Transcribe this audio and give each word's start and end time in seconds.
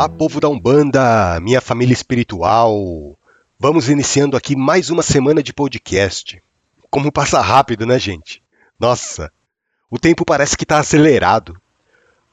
Olá, 0.00 0.08
povo 0.08 0.40
da 0.40 0.48
Umbanda, 0.48 1.38
minha 1.42 1.60
família 1.60 1.92
espiritual. 1.92 3.18
Vamos 3.58 3.90
iniciando 3.90 4.34
aqui 4.34 4.56
mais 4.56 4.88
uma 4.88 5.02
semana 5.02 5.42
de 5.42 5.52
podcast. 5.52 6.42
Como 6.90 7.12
passa 7.12 7.38
rápido, 7.42 7.84
né, 7.84 7.98
gente? 7.98 8.42
Nossa, 8.80 9.30
o 9.90 9.98
tempo 9.98 10.24
parece 10.24 10.56
que 10.56 10.64
está 10.64 10.78
acelerado. 10.78 11.54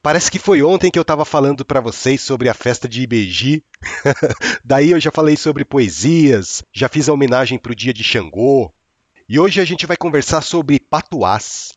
Parece 0.02 0.30
que 0.30 0.38
foi 0.38 0.62
ontem 0.62 0.90
que 0.90 0.98
eu 0.98 1.02
estava 1.02 1.26
falando 1.26 1.62
para 1.62 1.82
vocês 1.82 2.22
sobre 2.22 2.48
a 2.48 2.54
festa 2.54 2.88
de 2.88 3.02
Ibeji. 3.02 3.62
Daí 4.64 4.92
eu 4.92 4.98
já 4.98 5.10
falei 5.10 5.36
sobre 5.36 5.62
poesias, 5.62 6.64
já 6.72 6.88
fiz 6.88 7.06
a 7.06 7.12
homenagem 7.12 7.58
para 7.58 7.72
o 7.72 7.76
dia 7.76 7.92
de 7.92 8.02
Xangô. 8.02 8.72
E 9.28 9.38
hoje 9.38 9.60
a 9.60 9.64
gente 9.66 9.84
vai 9.84 9.98
conversar 9.98 10.40
sobre 10.40 10.80
patuás. 10.80 11.74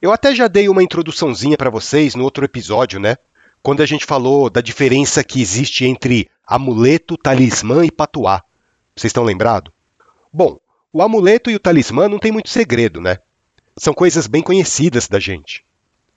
Eu 0.00 0.12
até 0.12 0.36
já 0.36 0.46
dei 0.46 0.68
uma 0.68 0.84
introduçãozinha 0.84 1.56
para 1.56 1.68
vocês 1.68 2.14
no 2.14 2.22
outro 2.22 2.44
episódio, 2.44 3.00
né? 3.00 3.16
Quando 3.62 3.80
a 3.80 3.86
gente 3.86 4.04
falou 4.04 4.50
da 4.50 4.60
diferença 4.60 5.22
que 5.22 5.40
existe 5.40 5.84
entre 5.84 6.28
amuleto, 6.44 7.16
talismã 7.16 7.84
e 7.84 7.90
patuá. 7.90 8.42
Vocês 8.96 9.10
estão 9.10 9.22
lembrados? 9.22 9.72
Bom, 10.32 10.58
o 10.92 11.00
amuleto 11.00 11.50
e 11.50 11.54
o 11.54 11.60
talismã 11.60 12.08
não 12.08 12.18
tem 12.18 12.32
muito 12.32 12.50
segredo, 12.50 13.00
né? 13.00 13.18
São 13.78 13.94
coisas 13.94 14.26
bem 14.26 14.42
conhecidas 14.42 15.08
da 15.08 15.20
gente. 15.20 15.64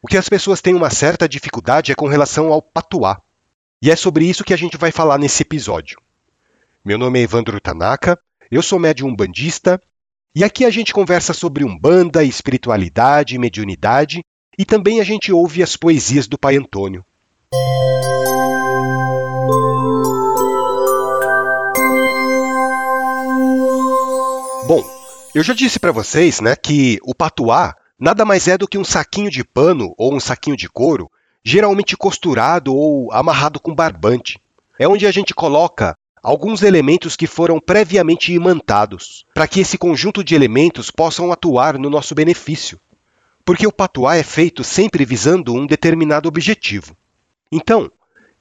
O 0.02 0.08
que 0.08 0.18
as 0.18 0.27
pessoas 0.27 0.62
têm 0.62 0.73
uma 0.73 0.90
certa 0.90 1.30
dificuldade 1.30 1.91
é 1.91 1.95
com 1.95 2.08
relação 2.08 2.52
ao 2.52 2.62
patuá. 2.62 3.21
E 3.82 3.91
é 3.91 3.96
sobre 3.96 4.26
isso 4.26 4.43
que 4.43 4.54
a 4.54 4.57
gente 4.57 4.77
vai 4.77 4.91
falar 4.91 5.18
nesse 5.18 5.43
episódio. 5.43 6.02
Meu 6.84 6.98
nome 6.98 7.20
é 7.20 7.24
Evandro 7.24 7.59
Tanaka, 7.59 8.20
eu 8.49 8.62
sou 8.62 8.80
médium 8.80 9.15
bandista, 9.15 9.80
e 10.35 10.43
aqui 10.43 10.65
a 10.65 10.70
gente 10.70 10.93
conversa 10.93 11.34
sobre 11.34 11.63
umbanda, 11.63 12.24
espiritualidade, 12.24 13.37
mediunidade, 13.37 14.24
e 14.57 14.65
também 14.65 14.99
a 14.99 15.04
gente 15.04 15.32
ouve 15.32 15.63
as 15.63 15.77
poesias 15.77 16.27
do 16.27 16.37
Pai 16.37 16.57
Antônio. 16.57 17.05
Eu 25.35 25.43
já 25.43 25.53
disse 25.53 25.77
para 25.77 25.91
vocês, 25.91 26.39
né, 26.39 26.55
que 26.55 26.97
o 27.03 27.13
patuá 27.13 27.75
nada 27.99 28.23
mais 28.23 28.47
é 28.47 28.57
do 28.57 28.69
que 28.69 28.77
um 28.77 28.85
saquinho 28.85 29.29
de 29.29 29.43
pano 29.43 29.93
ou 29.97 30.15
um 30.15 30.19
saquinho 30.19 30.55
de 30.55 30.69
couro, 30.69 31.11
geralmente 31.43 31.97
costurado 31.97 32.73
ou 32.73 33.11
amarrado 33.11 33.59
com 33.59 33.75
barbante. 33.75 34.39
É 34.79 34.87
onde 34.87 35.05
a 35.05 35.11
gente 35.11 35.33
coloca 35.33 35.93
alguns 36.23 36.61
elementos 36.61 37.17
que 37.17 37.27
foram 37.27 37.59
previamente 37.59 38.31
imantados, 38.31 39.25
para 39.33 39.45
que 39.45 39.59
esse 39.59 39.77
conjunto 39.77 40.23
de 40.23 40.35
elementos 40.35 40.89
possam 40.89 41.29
atuar 41.33 41.77
no 41.77 41.89
nosso 41.89 42.15
benefício. 42.15 42.79
Porque 43.43 43.67
o 43.67 43.73
patuá 43.73 44.15
é 44.15 44.23
feito 44.23 44.63
sempre 44.63 45.03
visando 45.03 45.53
um 45.53 45.67
determinado 45.67 46.29
objetivo. 46.29 46.95
Então, 47.51 47.91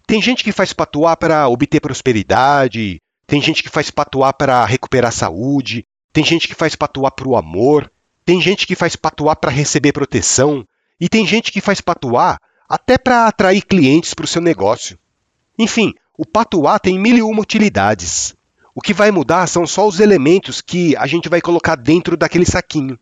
tem 0.07 0.23
gente 0.23 0.45
que 0.45 0.53
faz 0.53 0.73
patuá 0.73 1.17
para 1.17 1.49
obter 1.49 1.81
prosperidade, 1.81 3.01
tem 3.27 3.43
gente 3.43 3.65
que 3.65 3.69
faz 3.69 3.91
patuá 3.91 4.33
para 4.33 4.65
recuperar 4.65 5.13
saúde, 5.13 5.85
tem 6.15 6.25
gente 6.25 6.47
que 6.47 6.55
faz 6.55 6.77
patuá 6.77 7.11
para 7.11 7.29
o 7.29 7.37
amor, 7.37 7.91
tem 8.25 8.41
gente 8.41 8.69
que 8.69 8.77
faz 8.77 8.95
patuá 8.95 9.35
para 9.35 9.51
receber 9.51 9.93
proteção, 9.93 10.65
e 11.01 11.09
tem 11.09 11.27
gente 11.27 11.51
que 11.51 11.61
faz 11.61 11.81
patuá 11.81 12.39
até 12.69 12.97
para 12.97 13.27
atrair 13.27 13.63
clientes 13.63 14.15
para 14.15 14.25
o 14.25 14.29
seu 14.29 14.41
negócio. 14.41 14.97
Enfim, 15.59 15.93
o 16.17 16.25
patuá 16.25 16.79
tem 16.79 17.01
mil 17.01 17.17
e 17.17 17.23
uma 17.23 17.43
utilidades. 17.43 18.33
O 18.73 18.81
que 18.81 18.95
vai 18.95 19.11
mudar 19.11 19.49
são 19.49 19.67
só 19.67 19.89
os 19.89 19.99
elementos 19.99 20.61
que 20.61 20.97
a 20.97 21.07
gente 21.09 21.29
vai 21.29 21.41
colocar 21.41 21.75
dentro 21.75 22.17
daquele 22.17 22.47
saquinho. 22.47 22.97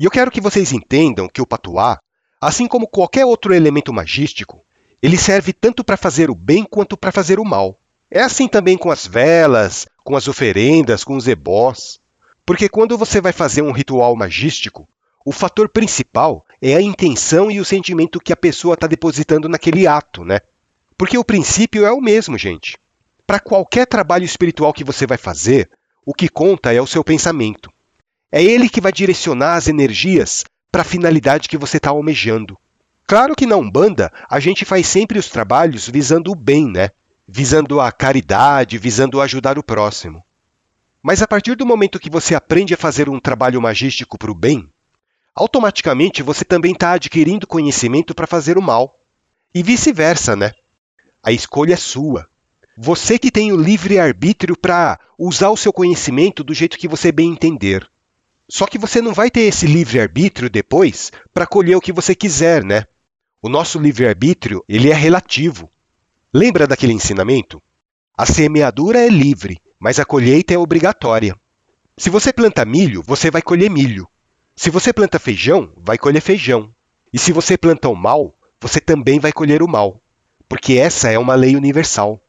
E 0.00 0.06
eu 0.06 0.10
quero 0.10 0.30
que 0.30 0.40
vocês 0.40 0.72
entendam 0.72 1.28
que 1.28 1.42
o 1.42 1.46
patuá, 1.46 1.98
assim 2.40 2.66
como 2.66 2.88
qualquer 2.88 3.26
outro 3.26 3.54
elemento 3.54 3.92
magístico, 3.92 4.62
ele 5.02 5.18
serve 5.18 5.52
tanto 5.52 5.84
para 5.84 5.98
fazer 5.98 6.30
o 6.30 6.34
bem 6.34 6.64
quanto 6.64 6.96
para 6.96 7.12
fazer 7.12 7.38
o 7.38 7.44
mal. 7.44 7.78
É 8.10 8.22
assim 8.22 8.48
também 8.48 8.78
com 8.78 8.90
as 8.90 9.06
velas, 9.06 9.86
com 10.02 10.16
as 10.16 10.28
oferendas, 10.28 11.04
com 11.04 11.14
os 11.14 11.28
ebós. 11.28 12.00
Porque 12.44 12.68
quando 12.68 12.98
você 12.98 13.20
vai 13.20 13.32
fazer 13.32 13.62
um 13.62 13.72
ritual 13.72 14.16
magístico, 14.16 14.88
o 15.24 15.30
fator 15.30 15.68
principal 15.68 16.44
é 16.60 16.74
a 16.74 16.82
intenção 16.82 17.50
e 17.50 17.60
o 17.60 17.64
sentimento 17.64 18.18
que 18.18 18.32
a 18.32 18.36
pessoa 18.36 18.74
está 18.74 18.86
depositando 18.86 19.48
naquele 19.48 19.86
ato, 19.86 20.24
né? 20.24 20.40
Porque 20.98 21.16
o 21.16 21.24
princípio 21.24 21.86
é 21.86 21.92
o 21.92 22.00
mesmo, 22.00 22.36
gente. 22.36 22.78
Para 23.26 23.38
qualquer 23.38 23.86
trabalho 23.86 24.24
espiritual 24.24 24.72
que 24.72 24.84
você 24.84 25.06
vai 25.06 25.16
fazer, 25.16 25.70
o 26.04 26.12
que 26.12 26.28
conta 26.28 26.72
é 26.72 26.80
o 26.80 26.86
seu 26.86 27.04
pensamento. 27.04 27.70
É 28.30 28.42
ele 28.42 28.68
que 28.68 28.80
vai 28.80 28.92
direcionar 28.92 29.54
as 29.54 29.68
energias 29.68 30.44
para 30.70 30.82
a 30.82 30.86
finalidade 30.86 31.48
que 31.48 31.58
você 31.58 31.76
está 31.76 31.90
almejando. 31.90 32.58
Claro 33.06 33.34
que 33.36 33.46
na 33.46 33.56
Umbanda 33.56 34.10
a 34.28 34.40
gente 34.40 34.64
faz 34.64 34.86
sempre 34.86 35.18
os 35.18 35.28
trabalhos 35.28 35.88
visando 35.88 36.32
o 36.32 36.34
bem, 36.34 36.66
né? 36.66 36.90
Visando 37.28 37.80
a 37.80 37.92
caridade, 37.92 38.78
visando 38.78 39.20
ajudar 39.20 39.58
o 39.58 39.62
próximo. 39.62 40.24
Mas 41.02 41.20
a 41.20 41.26
partir 41.26 41.56
do 41.56 41.66
momento 41.66 41.98
que 41.98 42.08
você 42.08 42.34
aprende 42.34 42.74
a 42.74 42.76
fazer 42.76 43.08
um 43.08 43.18
trabalho 43.18 43.60
magístico 43.60 44.16
para 44.16 44.30
o 44.30 44.34
bem, 44.34 44.70
automaticamente 45.34 46.22
você 46.22 46.44
também 46.44 46.72
está 46.72 46.92
adquirindo 46.92 47.46
conhecimento 47.46 48.14
para 48.14 48.26
fazer 48.26 48.56
o 48.56 48.62
mal. 48.62 49.00
E 49.54 49.62
vice-versa, 49.62 50.36
né? 50.36 50.52
A 51.22 51.32
escolha 51.32 51.74
é 51.74 51.76
sua. 51.76 52.28
Você 52.78 53.18
que 53.18 53.30
tem 53.30 53.52
o 53.52 53.56
livre 53.56 53.98
arbítrio 53.98 54.56
para 54.56 54.98
usar 55.18 55.50
o 55.50 55.56
seu 55.56 55.72
conhecimento 55.72 56.44
do 56.44 56.54
jeito 56.54 56.78
que 56.78 56.88
você 56.88 57.10
bem 57.10 57.32
entender. 57.32 57.86
Só 58.48 58.66
que 58.66 58.78
você 58.78 59.00
não 59.00 59.12
vai 59.12 59.30
ter 59.30 59.42
esse 59.42 59.66
livre 59.66 60.00
arbítrio 60.00 60.48
depois 60.48 61.10
para 61.34 61.46
colher 61.46 61.76
o 61.76 61.80
que 61.80 61.92
você 61.92 62.14
quiser, 62.14 62.64
né? 62.64 62.84
O 63.42 63.48
nosso 63.48 63.78
livre-arbítrio, 63.78 64.64
ele 64.68 64.90
é 64.90 64.94
relativo. 64.94 65.68
Lembra 66.32 66.66
daquele 66.66 66.92
ensinamento? 66.92 67.60
A 68.16 68.24
semeadura 68.24 69.00
é 69.00 69.08
livre, 69.08 69.60
mas 69.82 69.98
a 69.98 70.04
colheita 70.04 70.54
é 70.54 70.56
obrigatória. 70.56 71.34
Se 71.98 72.08
você 72.08 72.32
planta 72.32 72.64
milho, 72.64 73.02
você 73.04 73.32
vai 73.32 73.42
colher 73.42 73.68
milho. 73.68 74.08
Se 74.54 74.70
você 74.70 74.92
planta 74.92 75.18
feijão, 75.18 75.72
vai 75.76 75.98
colher 75.98 76.22
feijão. 76.22 76.72
E 77.12 77.18
se 77.18 77.32
você 77.32 77.58
planta 77.58 77.88
o 77.88 77.96
mal, 77.96 78.32
você 78.60 78.80
também 78.80 79.18
vai 79.18 79.32
colher 79.32 79.60
o 79.60 79.66
mal. 79.66 80.00
Porque 80.48 80.74
essa 80.74 81.10
é 81.10 81.18
uma 81.18 81.34
lei 81.34 81.56
universal. 81.56 82.24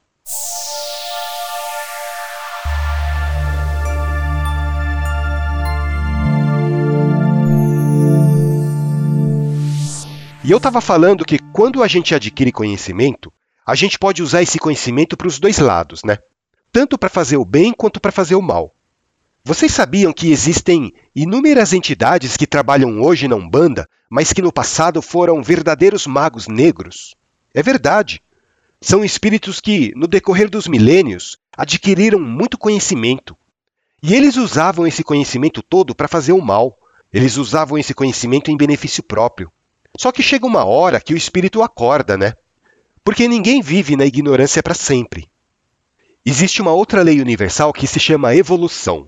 E 10.44 10.50
eu 10.50 10.58
estava 10.58 10.81
falando 10.81 11.24
que 11.24 11.38
quando 11.38 11.84
a 11.84 11.88
gente 11.88 12.16
adquire 12.16 12.52
conhecimento, 12.52 13.31
a 13.64 13.75
gente 13.75 14.00
pode 14.00 14.24
usar 14.24 14.41
esse 14.41 14.58
conhecimento 14.58 15.16
para 15.16 15.28
os 15.28 15.38
dois 15.38 15.59
lados, 15.59 16.03
né? 16.03 16.18
Tanto 16.73 16.97
para 16.97 17.07
fazer 17.07 17.38
o 17.38 17.45
bem 17.45 17.72
quanto 17.72 18.01
para 18.01 18.11
fazer 18.11 18.34
o 18.34 18.41
mal. 18.41 18.73
Vocês 19.45 19.72
sabiam 19.72 20.11
que 20.11 20.31
existem 20.31 20.91
inúmeras 21.16 21.72
entidades 21.72 22.35
que 22.35 22.47
trabalham 22.47 23.00
hoje 23.00 23.28
na 23.28 23.35
Umbanda, 23.35 23.88
mas 24.09 24.34
que 24.34 24.41
no 24.41 24.51
passado 24.51 25.00
foram 25.00 25.44
verdadeiros 25.44 26.07
magos 26.07 26.47
negros? 26.47 27.13
É 27.53 27.61
verdade. 27.61 28.23
São 28.81 29.06
espíritos 29.06 29.61
que, 29.61 29.91
no 29.95 30.07
decorrer 30.07 30.50
dos 30.50 30.67
milênios, 30.67 31.38
adquiriram 31.56 32.19
muito 32.19 32.57
conhecimento. 32.57 33.38
E 34.01 34.16
eles 34.16 34.35
usavam 34.35 34.88
esse 34.88 35.03
conhecimento 35.03 35.61
todo 35.61 35.94
para 35.94 36.07
fazer 36.07 36.34
o 36.34 36.41
mal. 36.41 36.75
Eles 37.13 37.38
usavam 37.38 37.78
esse 37.78 37.94
conhecimento 37.94 38.50
em 38.50 38.57
benefício 38.57 39.03
próprio. 39.03 39.51
Só 39.95 40.11
que 40.11 40.23
chega 40.23 40.47
uma 40.47 40.66
hora 40.66 41.00
que 41.00 41.13
o 41.13 41.17
espírito 41.17 41.61
acorda, 41.61 42.17
né? 42.17 42.34
Porque 43.03 43.28
ninguém 43.28 43.61
vive 43.61 43.96
na 43.96 44.08
ignorância 44.08 44.64
para 44.64 44.73
sempre. 44.73 45.31
Existe 46.25 46.61
uma 46.61 46.72
outra 46.72 47.02
lei 47.02 47.20
universal 47.20 47.73
que 47.73 47.85
se 47.85 47.99
chama 47.99 48.34
evolução. 48.34 49.08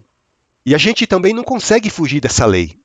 E 0.65 0.75
a 0.75 0.77
gente 0.77 1.07
também 1.07 1.33
não 1.33 1.43
consegue 1.43 1.89
fugir 1.89 2.19
dessa 2.19 2.45
lei. 2.45 2.77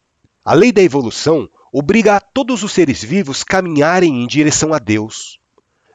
A 0.44 0.54
lei 0.54 0.70
da 0.70 0.80
evolução 0.80 1.48
obriga 1.72 2.16
a 2.16 2.20
todos 2.20 2.62
os 2.62 2.72
seres 2.72 3.02
vivos 3.02 3.42
caminharem 3.42 4.22
em 4.22 4.26
direção 4.28 4.72
a 4.72 4.78
Deus. 4.78 5.40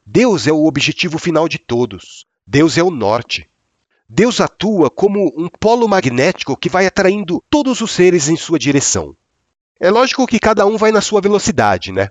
Deus 0.05 0.47
é 0.47 0.51
o 0.51 0.65
objetivo 0.65 1.17
final 1.17 1.47
de 1.47 1.57
todos. 1.57 2.25
Deus 2.45 2.77
é 2.77 2.83
o 2.83 2.91
norte. 2.91 3.49
Deus 4.07 4.41
atua 4.41 4.89
como 4.89 5.33
um 5.37 5.47
polo 5.47 5.87
magnético 5.87 6.57
que 6.57 6.69
vai 6.69 6.85
atraindo 6.85 7.41
todos 7.49 7.79
os 7.79 7.91
seres 7.91 8.27
em 8.27 8.35
sua 8.35 8.59
direção. 8.59 9.15
É 9.79 9.89
lógico 9.89 10.27
que 10.27 10.39
cada 10.39 10.65
um 10.65 10.77
vai 10.77 10.91
na 10.91 11.01
sua 11.01 11.21
velocidade, 11.21 11.91
né? 11.91 12.09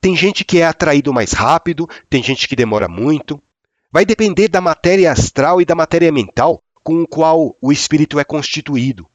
Tem 0.00 0.16
gente 0.16 0.44
que 0.44 0.58
é 0.58 0.66
atraído 0.66 1.12
mais 1.12 1.32
rápido, 1.32 1.88
tem 2.08 2.22
gente 2.22 2.46
que 2.48 2.54
demora 2.54 2.88
muito. 2.88 3.42
Vai 3.90 4.04
depender 4.04 4.48
da 4.48 4.60
matéria 4.60 5.10
astral 5.10 5.62
e 5.62 5.64
da 5.64 5.74
matéria 5.74 6.12
mental 6.12 6.62
com 6.82 7.02
o 7.02 7.08
qual 7.08 7.56
o 7.60 7.72
espírito 7.72 8.18
é 8.18 8.24
constituído. 8.24 9.08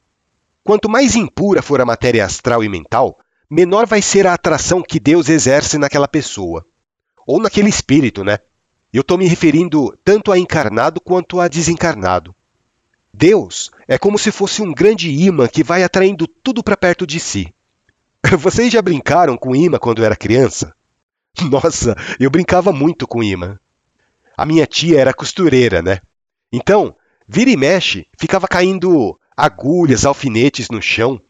Quanto 0.64 0.88
mais 0.88 1.14
impura 1.14 1.62
for 1.62 1.80
a 1.80 1.86
matéria 1.86 2.24
astral 2.24 2.64
e 2.64 2.68
mental, 2.68 3.18
menor 3.48 3.86
vai 3.86 4.02
ser 4.02 4.26
a 4.26 4.34
atração 4.34 4.82
que 4.82 4.98
Deus 4.98 5.28
exerce 5.28 5.78
naquela 5.78 6.08
pessoa. 6.08 6.66
Ou 7.24 7.40
naquele 7.40 7.68
espírito, 7.68 8.24
né? 8.24 8.38
Eu 8.92 9.02
estou 9.02 9.16
me 9.16 9.26
referindo 9.26 9.96
tanto 10.04 10.32
a 10.32 10.38
encarnado 10.38 11.00
quanto 11.00 11.38
a 11.38 11.46
desencarnado. 11.46 12.34
Deus 13.12 13.70
é 13.86 13.96
como 13.96 14.18
se 14.18 14.32
fosse 14.32 14.60
um 14.60 14.72
grande 14.72 15.08
imã 15.08 15.46
que 15.46 15.62
vai 15.62 15.84
atraindo 15.84 16.26
tudo 16.26 16.64
para 16.64 16.76
perto 16.76 17.06
de 17.06 17.20
si. 17.20 17.54
Vocês 18.38 18.72
já 18.72 18.82
brincaram 18.82 19.36
com 19.36 19.54
imã 19.54 19.78
quando 19.78 20.04
era 20.04 20.16
criança? 20.16 20.74
Nossa, 21.48 21.94
eu 22.18 22.30
brincava 22.30 22.72
muito 22.72 23.06
com 23.06 23.22
imã. 23.22 23.58
A 24.36 24.44
minha 24.44 24.66
tia 24.66 25.00
era 25.00 25.14
costureira, 25.14 25.80
né? 25.82 26.00
Então, 26.52 26.96
vira 27.26 27.50
e 27.50 27.56
mexe, 27.56 28.06
ficava 28.18 28.48
caindo 28.48 29.18
agulhas, 29.36 30.04
alfinetes 30.04 30.68
no 30.68 30.80
chão. 30.80 31.20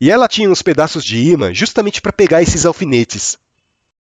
E 0.00 0.10
ela 0.10 0.28
tinha 0.28 0.50
uns 0.50 0.62
pedaços 0.62 1.04
de 1.04 1.18
imã 1.18 1.52
justamente 1.52 2.00
para 2.00 2.12
pegar 2.12 2.42
esses 2.42 2.66
alfinetes. 2.66 3.38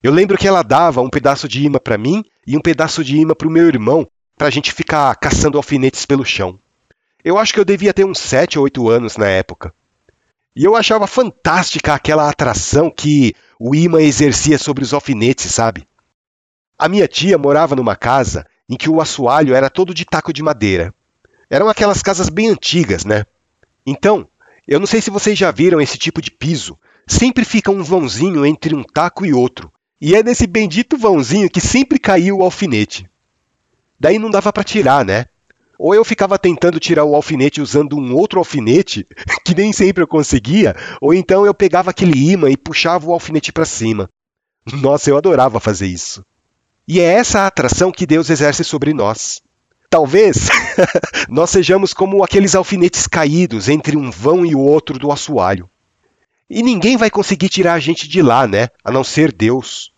Eu 0.02 0.12
lembro 0.12 0.38
que 0.38 0.46
ela 0.46 0.62
dava 0.62 1.00
um 1.00 1.10
pedaço 1.10 1.48
de 1.48 1.64
imã 1.64 1.78
para 1.78 1.98
mim 1.98 2.22
e 2.46 2.56
um 2.56 2.60
pedaço 2.60 3.02
de 3.02 3.16
imã 3.16 3.34
para 3.34 3.48
o 3.48 3.50
meu 3.50 3.66
irmão, 3.66 4.06
para 4.36 4.46
a 4.46 4.50
gente 4.50 4.72
ficar 4.72 5.14
caçando 5.16 5.56
alfinetes 5.56 6.06
pelo 6.06 6.24
chão. 6.24 6.58
Eu 7.24 7.36
acho 7.36 7.52
que 7.52 7.58
eu 7.58 7.64
devia 7.64 7.92
ter 7.92 8.04
uns 8.04 8.18
7 8.18 8.58
ou 8.58 8.64
8 8.64 8.88
anos 8.88 9.16
na 9.16 9.26
época. 9.26 9.74
E 10.54 10.64
eu 10.64 10.76
achava 10.76 11.06
fantástica 11.06 11.94
aquela 11.94 12.28
atração 12.28 12.90
que 12.90 13.34
o 13.58 13.74
imã 13.74 14.00
exercia 14.00 14.58
sobre 14.58 14.84
os 14.84 14.92
alfinetes, 14.92 15.52
sabe? 15.52 15.86
A 16.78 16.88
minha 16.88 17.08
tia 17.08 17.36
morava 17.36 17.74
numa 17.74 17.96
casa 17.96 18.46
em 18.68 18.76
que 18.76 18.88
o 18.88 19.00
assoalho 19.00 19.52
era 19.52 19.68
todo 19.68 19.92
de 19.92 20.04
taco 20.04 20.32
de 20.32 20.44
madeira. 20.44 20.94
Eram 21.50 21.68
aquelas 21.68 22.02
casas 22.02 22.28
bem 22.28 22.48
antigas, 22.48 23.04
né? 23.04 23.24
Então, 23.84 24.28
eu 24.66 24.78
não 24.78 24.86
sei 24.86 25.00
se 25.00 25.10
vocês 25.10 25.36
já 25.36 25.50
viram 25.50 25.80
esse 25.80 25.98
tipo 25.98 26.22
de 26.22 26.30
piso. 26.30 26.78
Sempre 27.04 27.44
fica 27.44 27.70
um 27.70 27.82
vãozinho 27.82 28.46
entre 28.46 28.76
um 28.76 28.84
taco 28.84 29.26
e 29.26 29.32
outro. 29.32 29.72
E 30.00 30.14
é 30.14 30.22
nesse 30.22 30.46
bendito 30.46 30.96
vãozinho 30.96 31.50
que 31.50 31.60
sempre 31.60 31.98
caía 31.98 32.32
o 32.32 32.42
alfinete. 32.42 33.10
Daí 33.98 34.18
não 34.18 34.30
dava 34.30 34.52
para 34.52 34.62
tirar, 34.62 35.04
né? 35.04 35.24
Ou 35.76 35.94
eu 35.94 36.04
ficava 36.04 36.38
tentando 36.38 36.78
tirar 36.78 37.04
o 37.04 37.14
alfinete 37.14 37.60
usando 37.60 37.96
um 37.96 38.14
outro 38.14 38.38
alfinete, 38.38 39.04
que 39.44 39.54
nem 39.54 39.72
sempre 39.72 40.04
eu 40.04 40.08
conseguia, 40.08 40.76
ou 41.00 41.12
então 41.12 41.44
eu 41.44 41.54
pegava 41.54 41.90
aquele 41.90 42.30
imã 42.30 42.48
e 42.50 42.56
puxava 42.56 43.06
o 43.06 43.12
alfinete 43.12 43.52
para 43.52 43.64
cima. 43.64 44.08
Nossa, 44.80 45.10
eu 45.10 45.16
adorava 45.16 45.58
fazer 45.58 45.86
isso. 45.86 46.24
E 46.88 47.00
é 47.00 47.04
essa 47.04 47.46
atração 47.46 47.92
que 47.92 48.06
Deus 48.06 48.30
exerce 48.30 48.64
sobre 48.64 48.94
nós. 48.94 49.42
Talvez 49.90 50.48
nós 51.28 51.50
sejamos 51.50 51.92
como 51.92 52.24
aqueles 52.24 52.54
alfinetes 52.54 53.06
caídos 53.06 53.68
entre 53.68 53.94
um 53.94 54.10
vão 54.10 54.46
e 54.46 54.54
o 54.54 54.60
outro 54.60 54.98
do 54.98 55.12
assoalho. 55.12 55.68
E 56.48 56.62
ninguém 56.62 56.96
vai 56.96 57.10
conseguir 57.10 57.50
tirar 57.50 57.74
a 57.74 57.78
gente 57.78 58.08
de 58.08 58.22
lá, 58.22 58.46
né? 58.46 58.68
A 58.82 58.90
não 58.90 59.04
ser 59.04 59.30
Deus. 59.32 59.92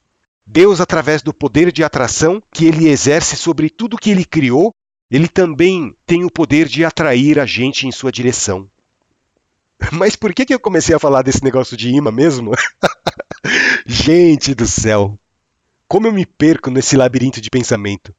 Deus, 0.44 0.80
através 0.80 1.22
do 1.22 1.32
poder 1.32 1.70
de 1.70 1.84
atração 1.84 2.42
que 2.52 2.66
ele 2.66 2.88
exerce 2.88 3.36
sobre 3.36 3.70
tudo 3.70 3.96
que 3.96 4.10
ele 4.10 4.24
criou, 4.24 4.74
ele 5.08 5.28
também 5.28 5.94
tem 6.04 6.24
o 6.24 6.30
poder 6.30 6.66
de 6.66 6.84
atrair 6.84 7.38
a 7.38 7.46
gente 7.46 7.86
em 7.86 7.92
sua 7.92 8.10
direção. 8.10 8.68
Mas 9.92 10.16
por 10.16 10.34
que, 10.34 10.44
que 10.44 10.52
eu 10.52 10.58
comecei 10.58 10.94
a 10.94 10.98
falar 10.98 11.22
desse 11.22 11.44
negócio 11.44 11.76
de 11.76 11.88
imã 11.88 12.10
mesmo? 12.10 12.50
gente 13.86 14.56
do 14.56 14.66
céu! 14.66 15.16
Como 15.90 16.06
eu 16.06 16.12
me 16.12 16.24
perco 16.24 16.70
nesse 16.70 16.96
labirinto 16.96 17.40
de 17.40 17.50
pensamento? 17.50 18.14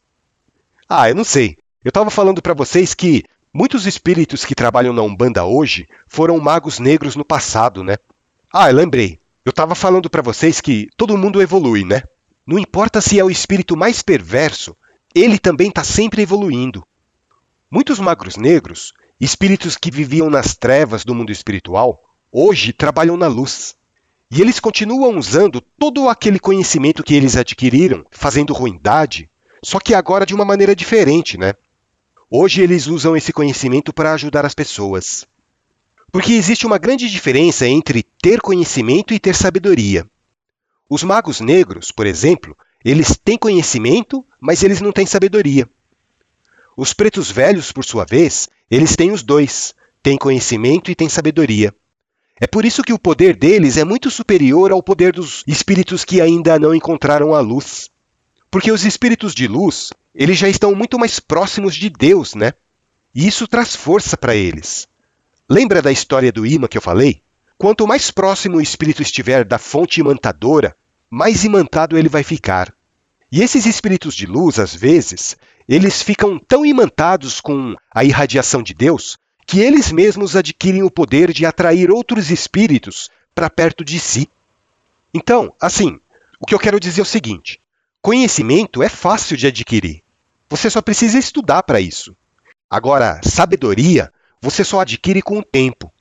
Ah, 0.89 1.07
eu 1.07 1.15
não 1.15 1.23
sei. 1.23 1.57
Eu 1.81 1.87
estava 1.87 2.09
falando 2.09 2.41
para 2.41 2.53
vocês 2.53 2.93
que 2.93 3.23
muitos 3.53 3.87
espíritos 3.87 4.43
que 4.43 4.53
trabalham 4.53 4.91
na 4.91 5.01
Umbanda 5.01 5.45
hoje 5.45 5.87
foram 6.05 6.37
magos 6.37 6.79
negros 6.79 7.15
no 7.15 7.23
passado, 7.23 7.81
né? 7.81 7.95
Ah, 8.51 8.69
eu 8.69 8.75
lembrei. 8.75 9.19
Eu 9.45 9.51
estava 9.51 9.73
falando 9.73 10.09
para 10.09 10.21
vocês 10.21 10.59
que 10.59 10.89
todo 10.97 11.17
mundo 11.17 11.41
evolui, 11.41 11.85
né? 11.85 12.03
Não 12.45 12.59
importa 12.59 12.99
se 12.99 13.17
é 13.17 13.23
o 13.23 13.31
espírito 13.31 13.77
mais 13.77 14.01
perverso, 14.01 14.75
ele 15.15 15.39
também 15.39 15.69
está 15.69 15.85
sempre 15.85 16.23
evoluindo. 16.23 16.85
Muitos 17.71 17.99
magos 17.99 18.35
negros, 18.35 18.91
espíritos 19.17 19.77
que 19.77 19.89
viviam 19.89 20.29
nas 20.29 20.57
trevas 20.57 21.05
do 21.05 21.15
mundo 21.15 21.31
espiritual, 21.31 22.03
hoje 22.29 22.73
trabalham 22.73 23.15
na 23.15 23.27
luz. 23.27 23.77
E 24.33 24.39
eles 24.39 24.61
continuam 24.61 25.17
usando 25.17 25.59
todo 25.77 26.07
aquele 26.07 26.39
conhecimento 26.39 27.03
que 27.03 27.13
eles 27.13 27.35
adquiriram, 27.35 28.05
fazendo 28.09 28.53
ruindade, 28.53 29.29
só 29.61 29.77
que 29.77 29.93
agora 29.93 30.25
de 30.25 30.33
uma 30.33 30.45
maneira 30.45 30.73
diferente, 30.73 31.37
né? 31.37 31.53
Hoje 32.29 32.61
eles 32.61 32.87
usam 32.87 33.17
esse 33.17 33.33
conhecimento 33.33 33.91
para 33.91 34.13
ajudar 34.13 34.45
as 34.45 34.55
pessoas. 34.55 35.27
Porque 36.13 36.31
existe 36.31 36.65
uma 36.65 36.77
grande 36.77 37.11
diferença 37.11 37.67
entre 37.67 38.03
ter 38.21 38.39
conhecimento 38.39 39.13
e 39.13 39.19
ter 39.19 39.35
sabedoria. 39.35 40.05
Os 40.89 41.03
magos 41.03 41.41
negros, 41.41 41.91
por 41.91 42.07
exemplo, 42.07 42.57
eles 42.85 43.19
têm 43.21 43.37
conhecimento, 43.37 44.25
mas 44.39 44.63
eles 44.63 44.79
não 44.79 44.93
têm 44.93 45.05
sabedoria. 45.05 45.69
Os 46.77 46.93
pretos 46.93 47.29
velhos, 47.29 47.73
por 47.73 47.83
sua 47.83 48.05
vez, 48.05 48.47
eles 48.69 48.95
têm 48.95 49.11
os 49.11 49.23
dois, 49.23 49.75
têm 50.01 50.17
conhecimento 50.17 50.89
e 50.89 50.95
têm 50.95 51.09
sabedoria. 51.09 51.75
É 52.43 52.47
por 52.47 52.65
isso 52.65 52.81
que 52.81 52.91
o 52.91 52.97
poder 52.97 53.35
deles 53.35 53.77
é 53.77 53.83
muito 53.83 54.09
superior 54.09 54.71
ao 54.71 54.81
poder 54.81 55.13
dos 55.13 55.43
espíritos 55.45 56.03
que 56.03 56.19
ainda 56.19 56.57
não 56.57 56.73
encontraram 56.73 57.35
a 57.35 57.39
luz. 57.39 57.87
Porque 58.49 58.71
os 58.71 58.83
espíritos 58.83 59.35
de 59.35 59.47
luz, 59.47 59.91
eles 60.13 60.39
já 60.39 60.49
estão 60.49 60.73
muito 60.73 60.97
mais 60.97 61.19
próximos 61.19 61.75
de 61.75 61.87
Deus, 61.87 62.33
né? 62.33 62.53
E 63.13 63.27
isso 63.27 63.47
traz 63.47 63.75
força 63.75 64.17
para 64.17 64.35
eles. 64.35 64.87
Lembra 65.47 65.83
da 65.83 65.91
história 65.91 66.31
do 66.31 66.43
imã 66.43 66.67
que 66.67 66.79
eu 66.79 66.81
falei? 66.81 67.21
Quanto 67.59 67.85
mais 67.85 68.09
próximo 68.09 68.57
o 68.57 68.61
espírito 68.61 69.03
estiver 69.03 69.45
da 69.45 69.59
fonte 69.59 69.99
imantadora, 69.99 70.75
mais 71.11 71.43
imantado 71.43 71.95
ele 71.95 72.09
vai 72.09 72.23
ficar. 72.23 72.73
E 73.31 73.43
esses 73.43 73.67
espíritos 73.67 74.15
de 74.15 74.25
luz, 74.25 74.57
às 74.57 74.73
vezes, 74.73 75.37
eles 75.67 76.01
ficam 76.01 76.39
tão 76.39 76.65
imantados 76.65 77.39
com 77.39 77.75
a 77.93 78.03
irradiação 78.03 78.63
de 78.63 78.73
Deus 78.73 79.19
que 79.51 79.59
eles 79.59 79.91
mesmos 79.91 80.37
adquirem 80.37 80.81
o 80.81 80.89
poder 80.89 81.33
de 81.33 81.45
atrair 81.45 81.91
outros 81.91 82.31
espíritos 82.31 83.11
para 83.35 83.49
perto 83.49 83.83
de 83.83 83.99
si. 83.99 84.29
Então, 85.13 85.53
assim, 85.59 85.99
o 86.39 86.45
que 86.45 86.55
eu 86.55 86.59
quero 86.59 86.79
dizer 86.79 87.01
é 87.01 87.03
o 87.03 87.05
seguinte: 87.05 87.59
conhecimento 88.01 88.81
é 88.81 88.87
fácil 88.87 89.35
de 89.35 89.47
adquirir. 89.47 90.03
Você 90.47 90.69
só 90.69 90.81
precisa 90.81 91.19
estudar 91.19 91.63
para 91.63 91.81
isso. 91.81 92.15
Agora, 92.69 93.19
sabedoria 93.25 94.09
você 94.41 94.63
só 94.63 94.79
adquire 94.79 95.21
com 95.21 95.39
o 95.39 95.43
tempo. 95.43 95.91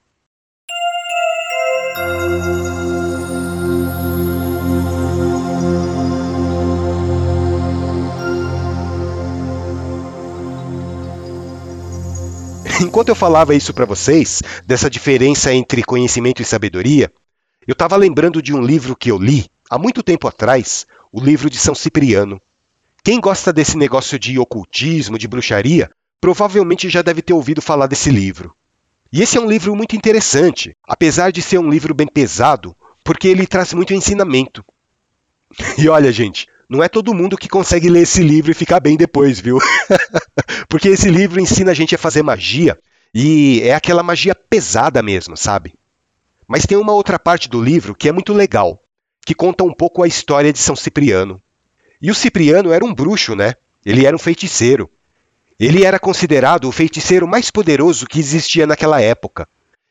Enquanto 12.83 13.11
eu 13.11 13.15
falava 13.15 13.55
isso 13.55 13.75
para 13.75 13.85
vocês, 13.85 14.43
dessa 14.67 14.89
diferença 14.89 15.53
entre 15.53 15.83
conhecimento 15.83 16.41
e 16.41 16.45
sabedoria, 16.45 17.13
eu 17.67 17.73
estava 17.73 17.97
lembrando 17.97 18.41
de 18.41 18.55
um 18.55 18.63
livro 18.63 18.97
que 18.97 19.11
eu 19.11 19.19
li 19.19 19.47
há 19.71 19.79
muito 19.79 20.03
tempo 20.03 20.27
atrás, 20.27 20.87
o 21.13 21.21
livro 21.21 21.51
de 21.51 21.59
São 21.59 21.75
Cipriano. 21.75 22.41
Quem 23.05 23.21
gosta 23.21 23.53
desse 23.53 23.77
negócio 23.77 24.19
de 24.19 24.39
ocultismo, 24.39 25.19
de 25.19 25.29
bruxaria, 25.29 25.91
provavelmente 26.21 26.89
já 26.89 27.03
deve 27.03 27.23
ter 27.23 27.33
ouvido 27.33 27.61
falar 27.63 27.87
desse 27.87 28.11
livro. 28.11 28.55
E 29.13 29.23
esse 29.23 29.37
é 29.37 29.41
um 29.41 29.49
livro 29.49 29.75
muito 29.77 29.95
interessante, 29.95 30.77
apesar 30.89 31.33
de 31.33 31.43
ser 31.43 31.59
um 31.59 31.69
livro 31.69 31.95
bem 31.95 32.07
pesado, 32.07 32.75
porque 33.05 33.29
ele 33.29 33.47
traz 33.47 33.73
muito 33.73 33.93
ensinamento. 33.93 34.65
E 35.77 35.89
olha, 35.89 36.13
gente, 36.13 36.47
não 36.71 36.85
é 36.85 36.89
todo 36.89 37.13
mundo 37.13 37.37
que 37.37 37.49
consegue 37.49 37.91
ler 37.91 38.03
esse 38.03 38.23
livro 38.23 38.53
e 38.53 38.55
ficar 38.55 38.79
bem 38.79 38.97
depois, 38.97 39.41
viu? 39.41 39.59
Porque 40.71 40.89
esse 40.89 41.11
livro 41.11 41.41
ensina 41.41 41.73
a 41.73 41.75
gente 41.75 41.97
a 41.97 41.99
fazer 41.99 42.23
magia 42.23 42.79
e 43.13 43.61
é 43.65 43.75
aquela 43.75 44.05
magia 44.05 44.37
pesada 44.37 45.03
mesmo, 45.03 45.37
sabe? 45.37 45.75
Mas 46.47 46.67
tem 46.67 46.79
uma 46.79 46.93
outra 46.93 47.19
parte 47.19 47.49
do 47.49 47.61
livro 47.61 47.93
que 47.93 48.09
é 48.09 48.13
muito 48.13 48.33
legal, 48.33 48.81
que 49.27 49.35
conta 49.35 49.65
um 49.65 49.75
pouco 49.75 50.05
a 50.05 50.07
história 50.07 50.53
de 50.53 50.61
São 50.61 50.77
Cipriano. 50.77 51.43
E 52.01 52.09
o 52.09 52.15
Cipriano 52.15 52.71
era 52.71 52.85
um 52.85 52.95
bruxo, 52.95 53.35
né? 53.35 53.55
Ele 53.85 54.07
era 54.07 54.15
um 54.15 54.19
feiticeiro. 54.19 54.89
Ele 55.59 55.85
era 55.85 55.99
considerado 55.99 56.69
o 56.69 56.73
feiticeiro 56.73 57.27
mais 57.27 57.51
poderoso 57.51 58.07
que 58.07 58.21
existia 58.21 58.65
naquela 58.65 59.01
época. 59.01 59.49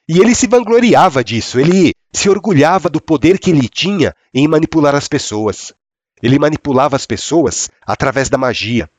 E 0.07 0.19
ele 0.19 0.33
se 0.33 0.48
vangloriava 0.48 1.25
disso, 1.25 1.59
ele 1.59 1.93
se 2.12 2.29
orgulhava 2.29 2.89
do 2.89 3.01
poder 3.01 3.38
que 3.38 3.51
ele 3.51 3.67
tinha 3.67 4.15
em 4.33 4.48
manipular 4.48 4.95
as 4.95 5.09
pessoas. 5.09 5.74
Ele 6.21 6.39
manipulava 6.39 6.95
as 6.95 7.05
pessoas 7.05 7.69
através 7.85 8.29
da 8.29 8.38
magia. 8.38 8.89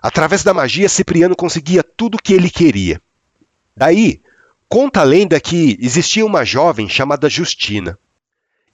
Através 0.00 0.42
da 0.42 0.52
magia, 0.52 0.88
Cipriano 0.88 1.36
conseguia 1.36 1.82
tudo 1.82 2.16
o 2.16 2.22
que 2.22 2.32
ele 2.32 2.50
queria. 2.50 3.00
Daí, 3.76 4.20
conta 4.68 5.00
a 5.00 5.04
lenda 5.04 5.40
que 5.40 5.76
existia 5.80 6.26
uma 6.26 6.44
jovem 6.44 6.88
chamada 6.88 7.30
Justina. 7.30 7.98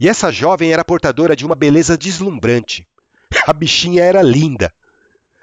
E 0.00 0.09
essa 0.09 0.31
jovem 0.31 0.73
era 0.73 0.85
portadora 0.85 1.35
de 1.35 1.45
uma 1.45 1.55
beleza 1.55 1.99
deslumbrante. 1.99 2.87
A 3.47 3.53
bichinha 3.53 4.03
era 4.03 4.23
linda. 4.23 4.73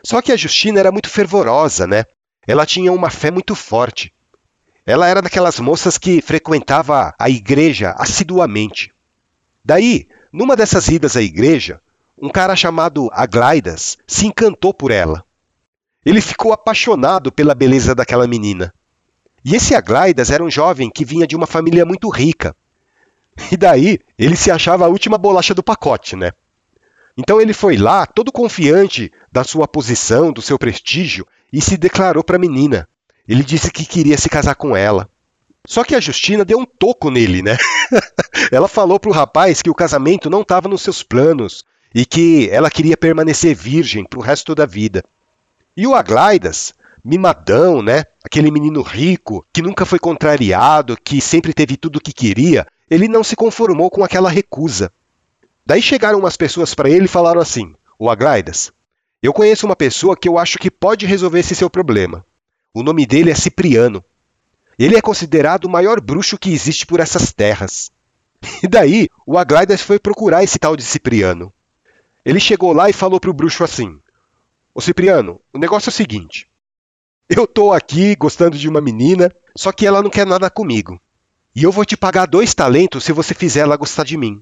Só 0.04 0.22
que 0.22 0.32
a 0.32 0.38
Justina 0.38 0.80
era 0.80 0.92
muito 0.92 1.10
fervorosa, 1.10 1.86
né? 1.86 2.06
Ela 2.48 2.66
tinha 2.66 2.92
uma 2.92 3.10
fé 3.10 3.32
muito 3.32 3.54
forte. 3.54 4.14
Ela 4.86 5.08
era 5.08 5.22
daquelas 5.22 5.60
moças 5.60 5.98
que 5.98 6.22
frequentava 6.22 7.14
a 7.18 7.30
igreja 7.30 7.96
assiduamente. 7.98 8.94
Daí, 9.64 10.08
numa 10.32 10.56
dessas 10.56 10.88
idas 10.88 11.18
à 11.18 11.22
igreja, 11.22 11.82
um 12.18 12.30
cara 12.30 12.56
chamado 12.56 13.10
Aglaidas 13.12 13.98
se 14.08 14.26
encantou 14.26 14.74
por 14.74 14.92
ela. 14.92 15.24
Ele 16.06 16.22
ficou 16.22 16.54
apaixonado 16.54 17.32
pela 17.32 17.56
beleza 17.56 17.94
daquela 17.94 18.28
menina. 18.28 18.74
E 19.44 19.56
esse 19.56 19.76
Aglaidas 19.76 20.32
era 20.32 20.44
um 20.44 20.50
jovem 20.50 20.90
que 20.90 21.06
vinha 21.06 21.28
de 21.28 21.36
uma 21.36 21.46
família 21.46 21.86
muito 21.86 22.10
rica. 22.10 22.56
E 23.52 23.58
daí 23.58 24.00
ele 24.18 24.36
se 24.36 24.50
achava 24.50 24.86
a 24.86 24.90
última 24.90 25.18
bolacha 25.18 25.54
do 25.54 25.64
pacote, 25.64 26.16
né? 26.16 26.32
Então 27.18 27.40
ele 27.40 27.54
foi 27.54 27.78
lá, 27.78 28.06
todo 28.06 28.32
confiante 28.32 29.12
da 29.32 29.44
sua 29.44 29.68
posição, 29.68 30.32
do 30.32 30.42
seu 30.42 30.58
prestígio, 30.58 31.28
e 31.52 31.62
se 31.62 31.78
declarou 31.78 32.24
para 32.24 32.38
a 32.38 32.40
menina. 32.40 32.88
Ele 33.28 33.44
disse 33.44 33.72
que 33.72 33.86
queria 33.86 34.18
se 34.18 34.30
casar 34.30 34.56
com 34.56 34.76
ela. 34.76 35.10
Só 35.68 35.84
que 35.84 35.96
a 35.96 36.00
Justina 36.00 36.46
deu 36.46 36.60
um 36.60 36.66
toco 36.66 37.10
nele, 37.10 37.42
né? 37.42 37.58
ela 38.52 38.68
falou 38.68 39.00
para 39.00 39.10
o 39.10 39.14
rapaz 39.14 39.62
que 39.62 39.70
o 39.70 39.76
casamento 39.76 40.30
não 40.30 40.42
estava 40.42 40.70
nos 40.70 40.82
seus 40.82 41.02
planos 41.02 41.66
e 41.96 42.06
que 42.06 42.50
ela 42.52 42.70
queria 42.70 42.98
permanecer 42.98 43.56
virgem 43.56 44.04
para 44.04 44.20
o 44.20 44.22
resto 44.22 44.54
da 44.54 44.66
vida. 44.66 45.02
E 45.78 45.88
o 45.88 45.96
Aglaidas, 45.96 46.74
mimadão, 47.02 47.82
né? 47.82 48.04
Aquele 48.22 48.52
menino 48.52 48.82
rico, 48.82 49.46
que 49.54 49.62
nunca 49.62 49.86
foi 49.86 49.98
contrariado, 49.98 50.98
que 51.02 51.22
sempre 51.22 51.54
teve 51.54 51.78
tudo 51.78 51.96
o 51.96 52.02
que 52.02 52.12
queria, 52.12 52.68
ele 52.90 53.08
não 53.08 53.24
se 53.24 53.34
conformou 53.34 53.90
com 53.90 54.04
aquela 54.04 54.30
recusa. 54.30 54.92
Daí 55.66 55.82
chegaram 55.82 56.20
umas 56.20 56.36
pessoas 56.36 56.76
para 56.76 56.90
ele 56.90 57.06
e 57.06 57.08
falaram 57.08 57.40
assim: 57.40 57.74
O 57.98 58.10
Aglaidas, 58.10 58.74
eu 59.24 59.32
conheço 59.32 59.66
uma 59.66 59.76
pessoa 59.76 60.18
que 60.18 60.28
eu 60.28 60.38
acho 60.38 60.60
que 60.60 60.70
pode 60.70 61.06
resolver 61.06 61.40
esse 61.40 61.56
seu 61.56 61.70
problema. 61.70 62.26
O 62.74 62.84
nome 62.84 63.06
dele 63.06 63.32
é 63.32 63.36
Cipriano. 63.36 64.04
Ele 64.78 64.98
é 64.98 65.02
considerado 65.02 65.64
o 65.64 65.70
maior 65.70 66.02
bruxo 66.02 66.38
que 66.38 66.52
existe 66.52 66.86
por 66.86 67.00
essas 67.00 67.32
terras. 67.32 67.90
E 68.62 68.68
daí, 68.68 69.08
o 69.26 69.38
Aglaidas 69.40 69.82
foi 69.82 69.98
procurar 69.98 70.44
esse 70.44 70.60
tal 70.60 70.76
de 70.76 70.84
Cipriano. 70.84 71.52
Ele 72.26 72.40
chegou 72.40 72.74
lá 72.74 72.90
e 72.90 72.94
falou 72.94 73.20
pro 73.20 73.34
bruxo 73.34 73.64
assim: 73.64 74.00
Ô 74.74 74.82
Cipriano, 74.82 75.40
o 75.54 75.60
negócio 75.60 75.90
é 75.90 75.92
o 75.92 75.94
seguinte. 75.94 76.48
Eu 77.30 77.46
tô 77.46 77.72
aqui 77.72 78.16
gostando 78.16 78.58
de 78.58 78.68
uma 78.68 78.82
menina, 78.82 79.32
só 79.56 79.72
que 79.72 79.86
ela 79.86 80.02
não 80.02 80.10
quer 80.10 80.26
nada 80.26 80.50
comigo. 80.50 81.00
E 81.56 81.64
eu 81.64 81.72
vou 81.72 81.86
te 81.86 81.96
pagar 81.96 82.26
dois 82.26 82.54
talentos 82.54 83.04
se 83.04 83.14
você 83.14 83.34
fizer 83.34 83.62
ela 83.62 83.78
gostar 83.78 84.04
de 84.04 84.18
mim. 84.18 84.42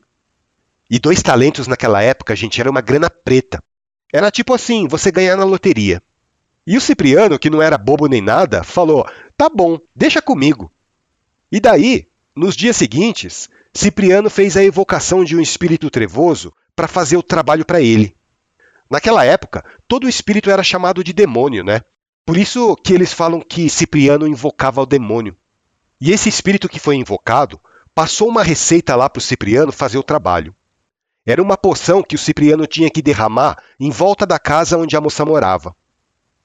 E 0.89 0.97
dois 0.97 1.21
talentos 1.21 1.67
naquela 1.67 2.01
época, 2.01 2.35
gente, 2.35 2.59
era 2.59 2.71
uma 2.71 2.81
grana 2.81 3.09
preta. 3.09 3.63
Era 4.11 4.31
tipo 4.31 4.53
assim, 4.53 4.87
você 4.87 5.11
ganhar 5.11 5.35
na 5.35 5.43
loteria. 5.43 6.01
E 6.65 6.77
o 6.77 6.81
Cipriano, 6.81 7.37
que 7.37 7.49
não 7.49 7.61
era 7.61 7.77
bobo 7.77 8.07
nem 8.07 8.21
nada, 8.21 8.63
falou: 8.63 9.05
tá 9.35 9.49
bom, 9.49 9.77
deixa 9.93 10.21
comigo. 10.21 10.71
E 11.51 11.59
daí, 11.59 12.07
nos 12.35 12.55
dias 12.55 12.77
seguintes, 12.77 13.49
Cipriano 13.73 14.29
fez 14.29 14.55
a 14.55 14.63
evocação 14.63 15.23
de 15.23 15.35
um 15.35 15.41
espírito 15.41 15.89
trevoso 15.89 16.53
para 16.75 16.87
fazer 16.87 17.17
o 17.17 17.23
trabalho 17.23 17.65
para 17.65 17.81
ele. 17.81 18.15
Naquela 18.89 19.25
época, 19.25 19.63
todo 19.87 20.09
espírito 20.09 20.49
era 20.49 20.63
chamado 20.63 21.03
de 21.03 21.13
demônio, 21.13 21.63
né? 21.63 21.81
Por 22.25 22.37
isso 22.37 22.75
que 22.75 22.93
eles 22.93 23.11
falam 23.11 23.41
que 23.41 23.69
Cipriano 23.69 24.27
invocava 24.27 24.81
o 24.81 24.85
demônio. 24.85 25.35
E 25.99 26.11
esse 26.11 26.29
espírito 26.29 26.69
que 26.69 26.79
foi 26.79 26.95
invocado 26.95 27.59
passou 27.93 28.29
uma 28.29 28.43
receita 28.43 28.95
lá 28.95 29.09
para 29.09 29.19
o 29.19 29.23
Cipriano 29.23 29.71
fazer 29.71 29.97
o 29.97 30.03
trabalho. 30.03 30.55
Era 31.25 31.41
uma 31.41 31.57
poção 31.57 32.03
que 32.03 32.15
o 32.15 32.19
Cipriano 32.19 32.67
tinha 32.67 32.89
que 32.89 33.01
derramar 33.01 33.61
em 33.79 33.89
volta 33.89 34.25
da 34.25 34.37
casa 34.37 34.77
onde 34.77 34.95
a 34.95 35.01
moça 35.01 35.23
morava. 35.23 35.75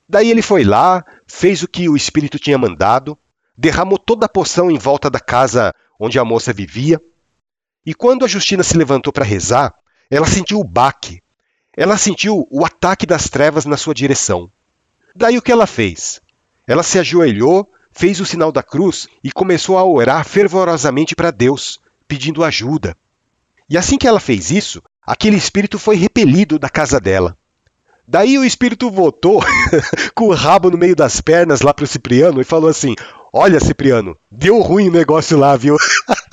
Daí 0.09 0.31
ele 0.31 0.43
foi 0.43 0.65
lá, 0.65 1.05
fez 1.27 1.63
o 1.63 1.69
que 1.69 1.89
o 1.89 1.97
espírito 1.97 2.39
tinha 2.39 2.57
mandado, 2.57 3.19
derramou 3.57 3.99
toda 3.99 4.27
a 4.27 4.29
poção 4.29 4.71
em 4.71 4.79
volta 4.79 5.11
da 5.11 5.21
casa 5.21 5.75
onde 5.99 6.19
a 6.19 6.25
moça 6.25 6.53
vivia. 6.53 7.01
E 7.85 7.93
quando 7.93 8.25
a 8.25 8.29
Justina 8.29 8.63
se 8.63 8.77
levantou 8.77 9.13
para 9.13 9.25
rezar, 9.25 9.75
ela 10.11 10.27
sentiu 10.27 10.59
o 10.59 10.65
baque. 10.65 11.23
Ela 11.77 11.97
sentiu 11.97 12.47
o 12.51 12.65
ataque 12.65 13.07
das 13.07 13.29
trevas 13.29 13.65
na 13.65 13.77
sua 13.77 13.95
direção. 13.95 14.51
Daí 15.15 15.37
o 15.39 15.43
que 15.43 15.53
ela 15.53 15.67
fez? 15.67 16.21
Ela 16.67 16.83
se 16.83 16.99
ajoelhou, 16.99 17.71
fez 17.93 18.21
o 18.21 18.27
sinal 18.27 18.51
da 18.51 18.63
cruz 18.63 19.07
e 19.23 19.31
começou 19.31 19.79
a 19.79 19.85
orar 19.85 20.25
fervorosamente 20.25 21.15
para 21.15 21.31
Deus, 21.31 21.81
pedindo 22.07 22.45
ajuda. 22.45 22.97
E 23.69 23.77
assim 23.77 23.99
que 23.99 24.07
ela 24.07 24.21
fez 24.21 24.51
isso, 24.51 24.83
aquele 25.07 25.37
espírito 25.37 25.79
foi 25.79 25.97
repelido 25.97 26.59
da 26.59 26.69
casa 26.69 26.99
dela. 26.99 27.37
Daí 28.07 28.39
o 28.39 28.45
espírito 28.45 28.91
voltou 28.91 29.45
com 30.17 30.29
o 30.29 30.35
rabo 30.35 30.71
no 30.71 30.79
meio 30.79 30.97
das 30.97 31.21
pernas 31.21 31.61
lá 31.61 31.75
pro 31.75 31.87
Cipriano 31.87 32.41
e 32.41 32.45
falou 32.45 32.71
assim: 32.71 32.95
Olha, 33.31 33.61
Cipriano, 33.61 34.17
deu 34.33 34.59
ruim 34.63 34.89
o 34.89 34.93
negócio 34.93 35.37
lá, 35.37 35.55
viu? 35.57 35.77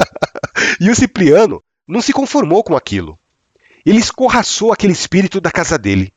e 0.79 0.89
o 0.89 0.95
Cipriano 0.95 1.61
não 1.85 2.01
se 2.01 2.13
conformou 2.13 2.63
com 2.63 2.75
aquilo. 2.77 3.19
Ele 3.85 3.99
escorraçou 3.99 4.73
aquele 4.73 4.93
espírito 4.93 5.39
da 5.39 5.51
casa 5.51 5.77
dele. 5.77 6.13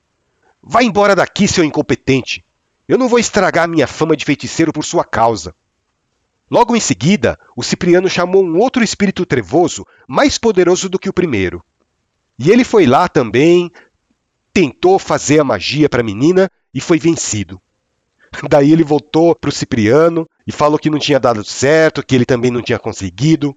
Vai 0.62 0.84
embora 0.84 1.14
daqui, 1.14 1.46
seu 1.46 1.62
incompetente. 1.64 2.42
Eu 2.88 2.96
não 2.96 3.08
vou 3.08 3.18
estragar 3.18 3.68
minha 3.68 3.86
fama 3.86 4.16
de 4.16 4.24
feiticeiro 4.24 4.72
por 4.72 4.84
sua 4.84 5.04
causa. 5.04 5.54
Logo 6.50 6.74
em 6.74 6.80
seguida, 6.80 7.38
o 7.54 7.62
Cipriano 7.62 8.08
chamou 8.08 8.42
um 8.42 8.58
outro 8.58 8.82
espírito 8.82 9.26
trevoso, 9.26 9.86
mais 10.08 10.38
poderoso 10.38 10.88
do 10.88 10.98
que 10.98 11.08
o 11.08 11.12
primeiro. 11.12 11.62
E 12.38 12.50
ele 12.50 12.64
foi 12.64 12.86
lá 12.86 13.06
também, 13.06 13.70
tentou 14.52 14.98
fazer 14.98 15.40
a 15.40 15.44
magia 15.44 15.88
para 15.88 16.00
a 16.00 16.04
menina 16.04 16.50
e 16.72 16.80
foi 16.80 16.98
vencido. 16.98 17.60
Daí 18.48 18.72
ele 18.72 18.84
voltou 18.84 19.34
para 19.34 19.48
o 19.48 19.52
Cipriano 19.52 20.28
e 20.46 20.52
falou 20.52 20.78
que 20.78 20.90
não 20.90 20.98
tinha 20.98 21.20
dado 21.20 21.44
certo, 21.44 22.04
que 22.04 22.14
ele 22.14 22.24
também 22.24 22.50
não 22.50 22.62
tinha 22.62 22.78
conseguido. 22.78 23.54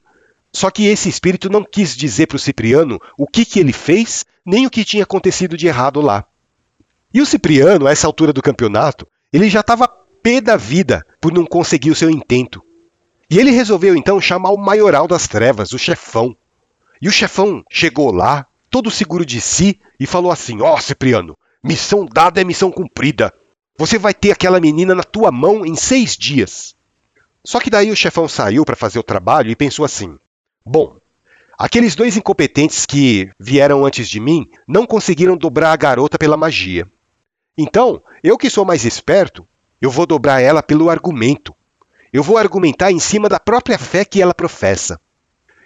Só 0.54 0.70
que 0.70 0.86
esse 0.86 1.08
espírito 1.08 1.50
não 1.50 1.64
quis 1.64 1.96
dizer 1.96 2.28
para 2.28 2.36
o 2.36 2.40
Cipriano 2.40 3.00
o 3.18 3.26
que, 3.26 3.46
que 3.46 3.60
ele 3.60 3.72
fez, 3.72 4.26
nem 4.46 4.68
o 4.68 4.70
que 4.70 4.84
tinha 4.84 5.04
acontecido 5.04 5.56
de 5.56 5.68
errado 5.68 6.02
lá. 6.02 6.26
E 7.14 7.22
o 7.22 7.26
Cipriano, 7.26 7.88
a 7.88 7.92
essa 7.92 8.08
altura 8.08 8.34
do 8.34 8.42
campeonato, 8.42 9.08
ele 9.32 9.50
já 9.50 9.62
estava 9.62 9.88
pé 10.22 10.42
da 10.42 10.56
vida 10.56 11.06
por 11.20 11.34
não 11.34 11.46
conseguir 11.46 11.92
o 11.92 11.96
seu 11.96 12.10
intento. 12.10 12.62
E 13.30 13.40
ele 13.40 13.52
resolveu 13.52 13.96
então 13.96 14.20
chamar 14.20 14.52
o 14.52 14.58
maioral 14.58 15.08
das 15.08 15.28
trevas, 15.28 15.72
o 15.72 15.80
chefão. 15.80 16.36
E 17.02 17.08
o 17.08 17.12
chefão 17.12 17.64
chegou 17.72 18.12
lá, 18.12 18.46
todo 18.70 18.92
seguro 18.92 19.26
de 19.26 19.40
si, 19.40 19.80
e 20.00 20.06
falou 20.06 20.32
assim: 20.32 20.62
Ó, 20.62 20.76
oh, 20.76 20.82
Cipriano, 20.82 21.38
missão 21.64 22.06
dada 22.06 22.42
é 22.42 22.44
missão 22.44 22.72
cumprida. 22.72 23.34
Você 23.78 23.98
vai 23.98 24.14
ter 24.14 24.32
aquela 24.32 24.60
menina 24.60 24.94
na 24.94 25.04
tua 25.04 25.32
mão 25.32 25.66
em 25.66 25.76
seis 25.76 26.16
dias. 26.18 26.76
Só 27.44 27.60
que 27.60 27.70
daí 27.70 27.90
o 27.90 27.96
chefão 27.96 28.28
saiu 28.28 28.64
para 28.66 28.76
fazer 28.76 29.00
o 29.00 29.04
trabalho 29.04 29.50
e 29.50 29.56
pensou 29.56 29.86
assim: 29.86 30.18
Bom, 30.66 30.98
aqueles 31.58 31.96
dois 31.96 32.16
incompetentes 32.16 32.86
que 32.86 33.30
vieram 33.40 33.86
antes 33.86 34.08
de 34.08 34.20
mim 34.20 34.48
não 34.68 34.86
conseguiram 34.86 35.36
dobrar 35.36 35.72
a 35.72 35.78
garota 35.78 36.18
pela 36.18 36.38
magia. 36.38 36.86
Então, 37.58 38.02
eu 38.24 38.38
que 38.38 38.50
sou 38.50 38.64
mais 38.64 38.86
esperto, 38.86 39.48
eu 39.82 39.90
vou 39.90 40.06
dobrar 40.06 40.42
ela 40.42 40.62
pelo 40.62 40.90
argumento. 40.90 41.56
Eu 42.14 42.22
vou 42.22 42.38
argumentar 42.38 42.92
em 42.92 43.00
cima 43.00 43.28
da 43.28 43.40
própria 43.40 43.80
fé 43.80 44.06
que 44.06 44.22
ela 44.22 44.34
professa. 44.34 45.00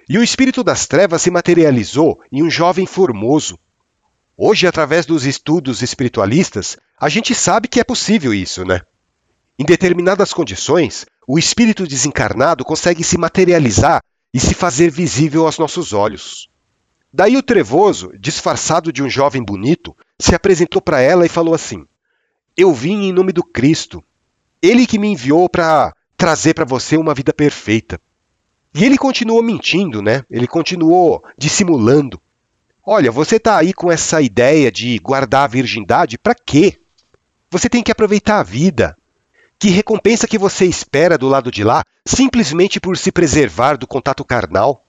E 0.07 0.17
o 0.17 0.23
espírito 0.23 0.63
das 0.63 0.87
trevas 0.87 1.21
se 1.21 1.31
materializou 1.31 2.19
em 2.31 2.43
um 2.43 2.49
jovem 2.49 2.85
formoso. 2.85 3.59
Hoje, 4.37 4.67
através 4.67 5.05
dos 5.05 5.25
estudos 5.25 5.81
espiritualistas, 5.81 6.77
a 6.99 7.09
gente 7.09 7.33
sabe 7.33 7.67
que 7.67 7.79
é 7.79 7.83
possível 7.83 8.33
isso, 8.33 8.63
né? 8.63 8.81
Em 9.57 9.65
determinadas 9.65 10.33
condições, 10.33 11.05
o 11.27 11.39
espírito 11.39 11.87
desencarnado 11.87 12.63
consegue 12.63 13.03
se 13.03 13.17
materializar 13.17 14.01
e 14.35 14.39
se 14.41 14.53
fazer 14.53 14.91
visível 14.91 15.45
aos 15.45 15.57
nossos 15.57 15.93
olhos. 15.93 16.49
Daí 17.11 17.37
o 17.37 17.41
trevoso, 17.41 18.11
disfarçado 18.19 18.91
de 18.91 19.01
um 19.01 19.09
jovem 19.09 19.41
bonito, 19.41 19.95
se 20.19 20.35
apresentou 20.35 20.81
para 20.81 20.99
ela 20.99 21.25
e 21.25 21.29
falou 21.29 21.53
assim: 21.53 21.85
Eu 22.57 22.73
vim 22.73 23.05
em 23.05 23.13
nome 23.13 23.31
do 23.31 23.41
Cristo. 23.41 24.03
Ele 24.61 24.85
que 24.85 24.99
me 24.99 25.07
enviou 25.07 25.47
para 25.47 25.95
trazer 26.17 26.53
para 26.53 26.65
você 26.65 26.97
uma 26.97 27.13
vida 27.13 27.33
perfeita. 27.33 27.97
E 28.73 28.83
ele 28.83 28.97
continuou 28.97 29.41
mentindo, 29.41 30.01
né? 30.01 30.25
Ele 30.29 30.47
continuou 30.47 31.23
dissimulando. 31.37 32.21
Olha, 32.85 33.13
você 33.13 33.37
está 33.37 33.57
aí 33.57 33.73
com 33.73 33.89
essa 33.89 34.21
ideia 34.21 34.69
de 34.69 34.99
guardar 34.99 35.45
a 35.45 35.47
virgindade 35.47 36.17
para 36.17 36.35
quê? 36.35 36.77
Você 37.49 37.69
tem 37.69 37.81
que 37.81 37.91
aproveitar 37.91 38.39
a 38.39 38.43
vida. 38.43 38.97
Que 39.57 39.69
recompensa 39.69 40.27
que 40.27 40.37
você 40.37 40.65
espera 40.65 41.17
do 41.17 41.27
lado 41.27 41.51
de 41.51 41.63
lá 41.63 41.83
simplesmente 42.05 42.79
por 42.79 42.97
se 42.97 43.11
preservar 43.11 43.77
do 43.77 43.87
contato 43.87 44.23
carnal? 44.23 44.85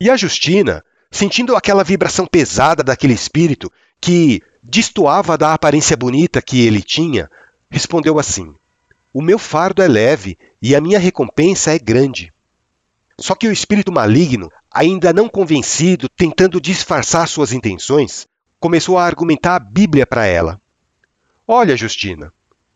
E 0.00 0.10
a 0.10 0.16
Justina, 0.16 0.82
sentindo 1.10 1.54
aquela 1.54 1.84
vibração 1.84 2.26
pesada 2.26 2.82
daquele 2.82 3.12
espírito 3.12 3.70
que 4.00 4.40
destoava 4.62 5.36
da 5.36 5.52
aparência 5.52 5.96
bonita 5.96 6.40
que 6.42 6.66
ele 6.66 6.82
tinha, 6.82 7.30
respondeu 7.70 8.18
assim: 8.18 8.54
O 9.12 9.22
meu 9.22 9.38
fardo 9.38 9.82
é 9.82 9.88
leve 9.88 10.38
e 10.60 10.74
a 10.74 10.80
minha 10.80 10.98
recompensa 10.98 11.74
é 11.74 11.78
grande. 11.78 12.32
Só 13.20 13.34
que 13.34 13.46
o 13.46 13.52
espírito 13.52 13.92
maligno, 13.92 14.50
ainda 14.70 15.12
não 15.12 15.28
convencido, 15.28 16.08
tentando 16.08 16.60
disfarçar 16.60 17.28
suas 17.28 17.52
intenções, 17.52 18.26
começou 18.58 18.98
a 18.98 19.04
argumentar 19.04 19.56
a 19.56 19.60
Bíblia 19.60 20.06
para 20.06 20.26
ela. 20.26 20.60
Olha, 21.46 21.76
Justina, 21.76 22.32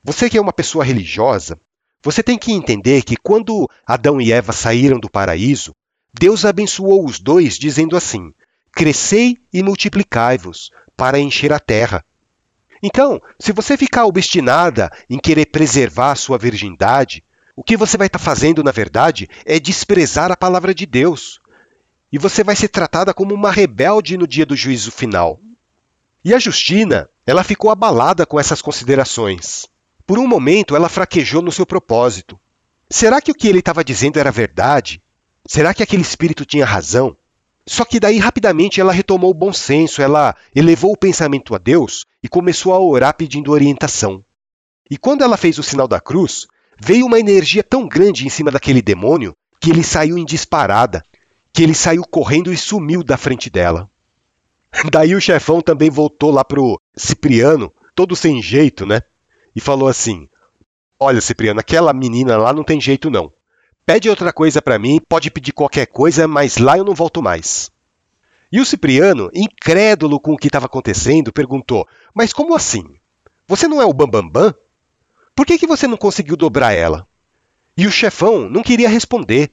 você 0.07 0.31
que 0.31 0.39
é 0.39 0.41
uma 0.41 0.53
pessoa 0.53 0.85
religiosa, 0.85 1.59
você 2.01 2.23
tem 2.23 2.39
que 2.39 2.53
entender 2.53 3.03
que 3.03 3.17
quando 3.17 3.69
Adão 3.85 4.21
e 4.21 4.31
Eva 4.31 4.53
saíram 4.53 5.01
do 5.01 5.11
paraíso, 5.11 5.75
Deus 6.15 6.45
abençoou 6.45 7.05
os 7.05 7.19
dois, 7.19 7.59
dizendo 7.59 7.97
assim: 7.97 8.33
Crescei 8.71 9.37
e 9.53 9.65
multiplicai-vos, 9.65 10.71
para 10.97 11.19
encher 11.19 11.53
a 11.53 11.59
terra. 11.59 12.05
Então, 12.81 13.21
se 13.37 13.51
você 13.51 13.77
ficar 13.77 14.07
obstinada 14.07 14.93
em 15.11 15.19
querer 15.19 15.47
preservar 15.47 16.13
a 16.13 16.15
sua 16.15 16.39
virgindade, 16.39 17.25
o 17.57 17.65
que 17.65 17.77
você 17.77 17.97
vai 17.97 18.07
estar 18.07 18.21
tá 18.21 18.25
fazendo, 18.25 18.63
na 18.63 18.71
verdade, 18.71 19.29
é 19.45 19.59
desprezar 19.59 20.31
a 20.31 20.37
palavra 20.37 20.73
de 20.73 20.87
Deus. 20.87 21.41
E 22.13 22.19
você 22.19 22.45
vai 22.45 22.55
ser 22.55 22.69
tratada 22.69 23.13
como 23.13 23.35
uma 23.35 23.51
rebelde 23.51 24.17
no 24.17 24.29
dia 24.29 24.47
do 24.47 24.55
juízo 24.55 24.93
final. 24.93 25.41
E 26.25 26.33
a 26.33 26.39
Justina, 26.39 27.11
ela 27.27 27.43
ficou 27.43 27.73
abalada 27.73 28.25
com 28.25 28.39
essas 28.39 28.63
considerações. 28.63 29.67
Por 30.07 30.19
um 30.19 30.27
momento, 30.27 30.77
ela 30.77 30.89
fraquejou 30.89 31.43
no 31.43 31.51
seu 31.51 31.67
propósito. 31.67 32.39
Será 32.89 33.21
que 33.21 33.33
o 33.33 33.35
que 33.35 33.49
ele 33.49 33.59
estava 33.59 33.83
dizendo 33.83 34.19
era 34.19 34.31
verdade? 34.31 35.03
Será 35.45 35.75
que 35.75 35.83
aquele 35.83 36.03
espírito 36.03 36.45
tinha 36.45 36.65
razão? 36.65 37.17
Só 37.67 37.85
que 37.85 37.99
daí 37.99 38.19
rapidamente 38.19 38.81
ela 38.81 38.93
retomou 38.93 39.31
o 39.31 39.35
bom 39.35 39.53
senso, 39.53 40.01
ela 40.01 40.37
elevou 40.55 40.93
o 40.93 40.97
pensamento 40.97 41.53
a 41.55 41.59
Deus 41.59 42.07
e 42.23 42.29
começou 42.29 42.73
a 42.73 42.79
orar 42.79 43.17
pedindo 43.17 43.51
orientação. 43.51 44.25
E 44.89 44.97
quando 44.97 45.25
ela 45.25 45.37
fez 45.37 45.59
o 45.59 45.65
sinal 45.65 45.89
da 45.89 46.01
cruz, 46.01 46.47
veio 46.81 47.07
uma 47.07 47.19
energia 47.19 47.65
tão 47.65 47.89
grande 47.89 48.25
em 48.25 48.31
cima 48.31 48.53
daquele 48.53 48.81
demônio 48.81 49.35
que 49.61 49.71
ele 49.71 49.83
saiu 49.83 50.17
em 50.17 50.25
disparada, 50.25 51.03
que 51.53 51.65
ele 51.65 51.75
saiu 51.75 52.05
correndo 52.05 52.53
e 52.53 52.57
sumiu 52.57 53.03
da 53.03 53.17
frente 53.17 53.51
dela. 53.51 53.91
Daí 54.93 55.17
o 55.17 55.21
chefão 55.21 55.61
também 55.61 55.91
voltou 55.91 56.31
lá 56.31 56.45
pro 56.45 56.81
Cipriano, 56.97 57.73
todo 57.97 58.15
sem 58.15 58.41
jeito, 58.41 58.87
né? 58.87 59.01
E 59.57 59.61
falou 59.61 59.89
assim: 59.89 60.29
Olha, 61.01 61.23
Cipriano, 61.23 61.59
aquela 61.59 61.95
menina 61.95 62.37
lá 62.37 62.53
não 62.53 62.63
tem 62.63 62.79
jeito 62.79 63.09
não. 63.09 63.33
Pede 63.87 64.11
outra 64.11 64.31
coisa 64.31 64.61
para 64.61 64.79
mim, 64.79 65.01
pode 65.09 65.31
pedir 65.31 65.53
qualquer 65.53 65.87
coisa, 65.87 66.29
mas 66.29 66.59
lá 66.59 66.77
eu 66.77 66.85
não 66.85 66.95
volto 66.95 67.23
mais. 67.23 67.71
E 68.53 68.61
o 68.61 68.67
Cipriano, 68.67 69.31
incrédulo 69.33 70.21
com 70.21 70.35
o 70.35 70.37
que 70.37 70.49
estava 70.49 70.67
acontecendo, 70.67 71.33
perguntou: 71.33 71.89
Mas 72.15 72.35
como 72.35 72.55
assim? 72.55 72.85
Você 73.49 73.67
não 73.67 73.81
é 73.81 73.87
o 73.87 73.95
Bambambam? 73.95 74.31
Bam, 74.31 74.51
Bam? 74.51 74.55
Por 75.35 75.47
que, 75.47 75.59
que 75.59 75.67
você 75.67 75.87
não 75.87 75.97
conseguiu 75.97 76.37
dobrar 76.37 76.73
ela? 76.73 77.07
E 77.77 77.87
o 77.87 77.93
chefão 77.93 78.49
não 78.51 78.63
queria 78.63 78.89
responder. 78.89 79.53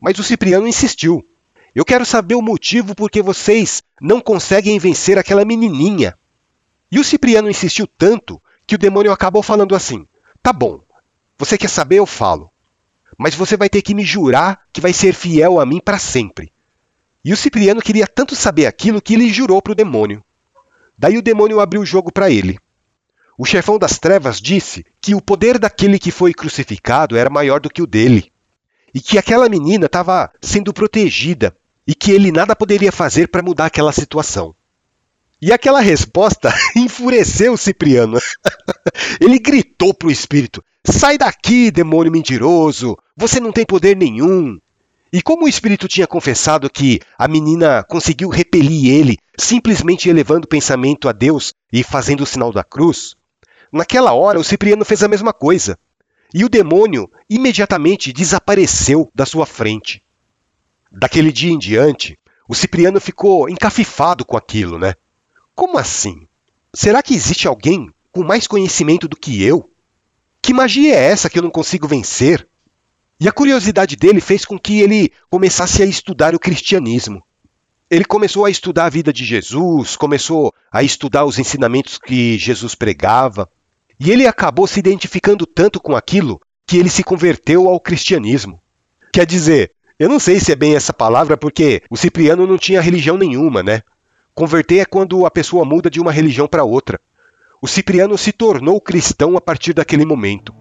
Mas 0.00 0.18
o 0.18 0.24
Cipriano 0.24 0.66
insistiu. 0.66 1.24
Eu 1.74 1.84
quero 1.84 2.04
saber 2.04 2.34
o 2.34 2.42
motivo 2.42 2.94
por 2.94 3.10
que 3.10 3.22
vocês 3.22 3.82
não 4.00 4.20
conseguem 4.20 4.78
vencer 4.78 5.16
aquela 5.16 5.44
menininha. 5.44 6.16
E 6.90 6.98
o 6.98 7.04
Cipriano 7.04 7.48
insistiu 7.48 7.86
tanto 7.86 8.40
que 8.72 8.76
o 8.76 8.78
demônio 8.78 9.12
acabou 9.12 9.42
falando 9.42 9.74
assim: 9.76 10.06
Tá 10.42 10.50
bom, 10.50 10.80
você 11.36 11.58
quer 11.58 11.68
saber, 11.68 11.96
eu 11.96 12.06
falo. 12.06 12.50
Mas 13.18 13.34
você 13.34 13.54
vai 13.54 13.68
ter 13.68 13.82
que 13.82 13.94
me 13.94 14.02
jurar 14.02 14.62
que 14.72 14.80
vai 14.80 14.94
ser 14.94 15.12
fiel 15.12 15.60
a 15.60 15.66
mim 15.66 15.78
para 15.78 15.98
sempre. 15.98 16.50
E 17.22 17.34
o 17.34 17.36
Cipriano 17.36 17.82
queria 17.82 18.06
tanto 18.06 18.34
saber 18.34 18.64
aquilo 18.64 19.02
que 19.02 19.12
ele 19.12 19.28
jurou 19.28 19.60
para 19.60 19.72
o 19.72 19.74
demônio. 19.74 20.24
Daí 20.96 21.18
o 21.18 21.22
demônio 21.22 21.60
abriu 21.60 21.82
o 21.82 21.86
jogo 21.86 22.10
para 22.10 22.30
ele. 22.30 22.58
O 23.36 23.44
chefão 23.44 23.78
das 23.78 23.98
trevas 23.98 24.40
disse 24.40 24.86
que 25.02 25.14
o 25.14 25.20
poder 25.20 25.58
daquele 25.58 25.98
que 25.98 26.10
foi 26.10 26.32
crucificado 26.32 27.14
era 27.14 27.28
maior 27.28 27.60
do 27.60 27.68
que 27.68 27.82
o 27.82 27.86
dele, 27.86 28.32
e 28.94 29.00
que 29.00 29.18
aquela 29.18 29.50
menina 29.50 29.84
estava 29.84 30.32
sendo 30.40 30.72
protegida 30.72 31.54
e 31.86 31.94
que 31.94 32.10
ele 32.10 32.32
nada 32.32 32.56
poderia 32.56 32.90
fazer 32.90 33.28
para 33.28 33.42
mudar 33.42 33.66
aquela 33.66 33.92
situação. 33.92 34.54
E 35.42 35.52
aquela 35.52 35.80
resposta 35.80 36.54
enfureceu 36.76 37.56
Cipriano. 37.56 38.16
ele 39.20 39.40
gritou 39.40 39.92
para 39.92 40.06
o 40.06 40.10
espírito: 40.12 40.62
Sai 40.86 41.18
daqui, 41.18 41.68
demônio 41.72 42.12
mentiroso! 42.12 42.96
Você 43.16 43.40
não 43.40 43.50
tem 43.50 43.66
poder 43.66 43.96
nenhum! 43.96 44.56
E 45.12 45.20
como 45.20 45.44
o 45.44 45.48
espírito 45.48 45.88
tinha 45.88 46.06
confessado 46.06 46.70
que 46.70 47.00
a 47.18 47.26
menina 47.26 47.82
conseguiu 47.82 48.28
repelir 48.28 48.94
ele, 48.94 49.18
simplesmente 49.36 50.08
elevando 50.08 50.44
o 50.44 50.48
pensamento 50.48 51.08
a 51.08 51.12
Deus 51.12 51.52
e 51.72 51.82
fazendo 51.82 52.22
o 52.22 52.26
sinal 52.26 52.52
da 52.52 52.62
cruz, 52.62 53.14
naquela 53.70 54.12
hora 54.12 54.38
o 54.38 54.44
Cipriano 54.44 54.84
fez 54.84 55.02
a 55.02 55.08
mesma 55.08 55.32
coisa. 55.32 55.76
E 56.32 56.44
o 56.44 56.48
demônio 56.48 57.10
imediatamente 57.28 58.12
desapareceu 58.12 59.10
da 59.12 59.26
sua 59.26 59.44
frente. 59.44 60.02
Daquele 60.90 61.32
dia 61.32 61.52
em 61.52 61.58
diante, 61.58 62.16
o 62.48 62.54
Cipriano 62.54 63.00
ficou 63.00 63.50
encafifado 63.50 64.24
com 64.24 64.36
aquilo, 64.36 64.78
né? 64.78 64.94
Como 65.62 65.78
assim? 65.78 66.26
Será 66.74 67.00
que 67.04 67.14
existe 67.14 67.46
alguém 67.46 67.88
com 68.10 68.24
mais 68.24 68.48
conhecimento 68.48 69.06
do 69.06 69.14
que 69.14 69.44
eu? 69.44 69.70
Que 70.42 70.52
magia 70.52 70.92
é 70.92 71.04
essa 71.04 71.30
que 71.30 71.38
eu 71.38 71.42
não 71.44 71.52
consigo 71.52 71.86
vencer? 71.86 72.48
E 73.20 73.28
a 73.28 73.32
curiosidade 73.32 73.94
dele 73.94 74.20
fez 74.20 74.44
com 74.44 74.58
que 74.58 74.80
ele 74.80 75.12
começasse 75.30 75.80
a 75.80 75.86
estudar 75.86 76.34
o 76.34 76.40
cristianismo. 76.40 77.22
Ele 77.88 78.04
começou 78.04 78.44
a 78.44 78.50
estudar 78.50 78.86
a 78.86 78.90
vida 78.90 79.12
de 79.12 79.24
Jesus, 79.24 79.94
começou 79.94 80.52
a 80.72 80.82
estudar 80.82 81.24
os 81.24 81.38
ensinamentos 81.38 81.96
que 81.96 82.36
Jesus 82.38 82.74
pregava, 82.74 83.48
e 84.00 84.10
ele 84.10 84.26
acabou 84.26 84.66
se 84.66 84.80
identificando 84.80 85.46
tanto 85.46 85.78
com 85.78 85.94
aquilo 85.94 86.40
que 86.66 86.76
ele 86.76 86.90
se 86.90 87.04
converteu 87.04 87.68
ao 87.68 87.80
cristianismo. 87.80 88.60
Quer 89.12 89.26
dizer, 89.26 89.70
eu 89.96 90.08
não 90.08 90.18
sei 90.18 90.40
se 90.40 90.50
é 90.50 90.56
bem 90.56 90.74
essa 90.74 90.92
palavra, 90.92 91.36
porque 91.36 91.84
o 91.88 91.96
Cipriano 91.96 92.48
não 92.48 92.58
tinha 92.58 92.80
religião 92.80 93.16
nenhuma, 93.16 93.62
né? 93.62 93.82
Converter 94.34 94.78
é 94.80 94.84
quando 94.84 95.26
a 95.26 95.30
pessoa 95.30 95.64
muda 95.64 95.90
de 95.90 96.00
uma 96.00 96.10
religião 96.10 96.48
para 96.48 96.64
outra. 96.64 97.00
O 97.60 97.68
Cipriano 97.68 98.16
se 98.16 98.32
tornou 98.32 98.80
cristão 98.80 99.36
a 99.36 99.40
partir 99.40 99.72
daquele 99.72 100.04
momento. 100.04 100.54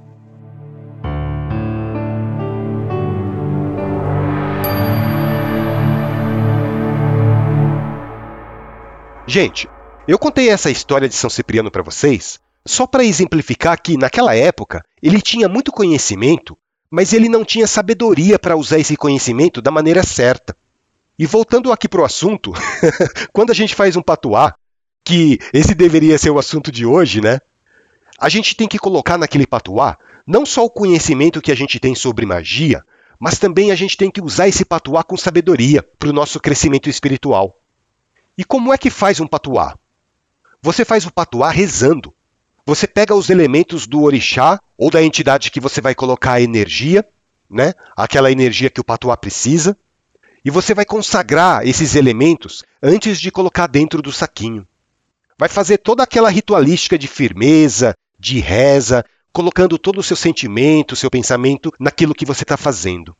Gente, 9.26 9.70
eu 10.08 10.20
contei 10.20 10.50
essa 10.50 10.70
história 10.70 11.08
de 11.08 11.16
São 11.16 11.30
Cipriano 11.30 11.72
para 11.72 11.84
vocês 11.84 12.40
só 12.66 12.86
para 12.86 13.04
exemplificar 13.04 13.82
que, 13.82 13.98
naquela 13.98 14.36
época, 14.36 14.86
ele 15.02 15.20
tinha 15.20 15.50
muito 15.50 15.72
conhecimento 15.72 16.56
mas 16.92 17.14
ele 17.14 17.30
não 17.30 17.46
tinha 17.46 17.66
sabedoria 17.66 18.38
para 18.38 18.58
usar 18.58 18.78
esse 18.78 18.98
conhecimento 18.98 19.62
da 19.62 19.72
maneira 19.72 20.04
certa. 20.04 20.54
E 21.18 21.26
voltando 21.26 21.72
aqui 21.72 21.88
para 21.88 22.02
o 22.02 22.06
assunto, 22.06 22.52
quando 23.32 23.52
a 23.52 23.54
gente 23.54 23.76
faz 23.76 23.96
um 23.96 24.02
patuá, 24.02 24.56
que 25.04 25.40
esse 25.54 25.74
deveria 25.74 26.18
ser 26.18 26.30
o 26.30 26.40
assunto 26.40 26.72
de 26.72 26.86
hoje, 26.86 27.22
né? 27.22 27.40
A 28.18 28.30
gente 28.30 28.56
tem 28.56 28.68
que 28.68 28.80
colocar 28.80 29.18
naquele 29.18 29.48
patuá 29.48 29.98
não 30.26 30.46
só 30.46 30.64
o 30.64 30.70
conhecimento 30.70 31.42
que 31.42 31.52
a 31.52 31.56
gente 31.56 31.80
tem 31.80 31.96
sobre 31.96 32.26
magia, 32.26 32.84
mas 33.20 33.38
também 33.38 33.72
a 33.72 33.76
gente 33.76 33.98
tem 33.98 34.10
que 34.10 34.22
usar 34.22 34.48
esse 34.48 34.64
patuá 34.64 35.04
com 35.04 35.18
sabedoria 35.18 35.84
para 35.98 36.10
o 36.10 36.14
nosso 36.14 36.40
crescimento 36.40 36.90
espiritual. 36.90 37.60
E 38.38 38.44
como 38.44 38.74
é 38.74 38.78
que 38.78 38.90
faz 38.90 39.20
um 39.20 39.28
patuá? 39.28 39.78
Você 40.62 40.86
faz 40.86 41.06
o 41.06 41.12
patuá 41.12 41.50
rezando. 41.50 42.14
Você 42.66 42.88
pega 42.88 43.16
os 43.16 43.30
elementos 43.30 43.88
do 43.88 44.04
orixá 44.04 44.60
ou 44.78 44.90
da 44.90 45.04
entidade 45.04 45.52
que 45.52 45.60
você 45.60 45.82
vai 45.82 45.96
colocar 45.96 46.34
a 46.34 46.42
energia, 46.42 47.06
né? 47.50 47.74
Aquela 47.98 48.32
energia 48.32 48.70
que 48.70 48.80
o 48.80 48.84
patuá 48.84 49.18
precisa, 49.18 49.78
e 50.44 50.50
você 50.50 50.74
vai 50.74 50.86
consagrar 50.86 51.66
esses 51.68 51.96
elementos 51.96 52.64
antes 52.82 53.20
de 53.20 53.32
colocar 53.32 53.68
dentro 53.68 54.02
do 54.02 54.12
saquinho. 54.12 54.68
Vai 55.38 55.50
fazer 55.50 55.78
toda 55.78 56.04
aquela 56.04 56.30
ritualística 56.30 56.98
de 56.98 57.08
firmeza, 57.08 57.96
de 58.20 58.40
reza, 58.40 59.04
colocando 59.32 59.78
todo 59.78 60.00
o 60.00 60.04
seu 60.04 60.16
sentimento, 60.16 60.96
seu 60.96 61.10
pensamento 61.10 61.72
naquilo 61.80 62.16
que 62.16 62.26
você 62.26 62.44
está 62.44 62.58
fazendo. 62.58 63.16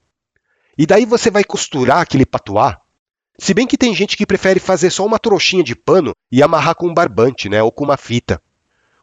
E 0.78 0.86
daí 0.86 1.06
você 1.06 1.30
vai 1.30 1.44
costurar 1.44 2.00
aquele 2.00 2.26
patuá. 2.26 2.80
Se 3.40 3.54
bem 3.54 3.66
que 3.66 3.78
tem 3.78 3.96
gente 3.96 4.18
que 4.18 4.26
prefere 4.26 4.60
fazer 4.60 4.90
só 4.92 5.06
uma 5.06 5.20
trouxinha 5.20 5.64
de 5.64 5.76
pano 5.76 6.14
e 6.32 6.44
amarrar 6.44 6.76
com 6.76 6.88
um 6.88 6.94
barbante, 6.94 7.50
né, 7.50 7.62
ou 7.64 7.72
com 7.72 7.84
uma 7.84 7.98
fita. 7.98 8.42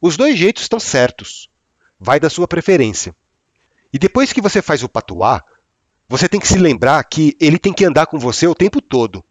Os 0.00 0.16
dois 0.16 0.38
jeitos 0.38 0.62
estão 0.62 0.78
certos. 0.78 1.48
Vai 1.98 2.20
da 2.20 2.30
sua 2.30 2.46
preferência. 2.46 3.14
E 3.92 3.98
depois 3.98 4.32
que 4.32 4.40
você 4.40 4.62
faz 4.62 4.82
o 4.84 4.88
patuá, 4.88 5.42
você 6.08 6.28
tem 6.28 6.40
que 6.40 6.48
se 6.48 6.58
lembrar 6.58 7.04
que 7.04 7.36
ele 7.38 7.58
tem 7.58 7.72
que 7.72 7.84
andar 7.84 8.06
com 8.06 8.18
você 8.18 8.46
o 8.46 8.54
tempo 8.54 8.80
todo. 8.80 9.22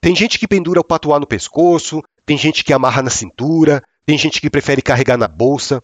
Tem 0.00 0.16
gente 0.16 0.38
que 0.38 0.48
pendura 0.48 0.80
o 0.80 0.84
patuá 0.84 1.20
no 1.20 1.26
pescoço, 1.26 2.02
tem 2.26 2.36
gente 2.36 2.64
que 2.64 2.72
amarra 2.72 3.02
na 3.02 3.10
cintura, 3.10 3.82
tem 4.04 4.18
gente 4.18 4.40
que 4.40 4.50
prefere 4.50 4.82
carregar 4.82 5.16
na 5.16 5.28
bolsa. 5.28 5.82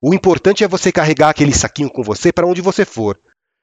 O 0.00 0.14
importante 0.14 0.62
é 0.62 0.68
você 0.68 0.92
carregar 0.92 1.30
aquele 1.30 1.52
saquinho 1.52 1.90
com 1.90 2.02
você 2.02 2.32
para 2.32 2.46
onde 2.46 2.60
você 2.60 2.84
for, 2.84 3.18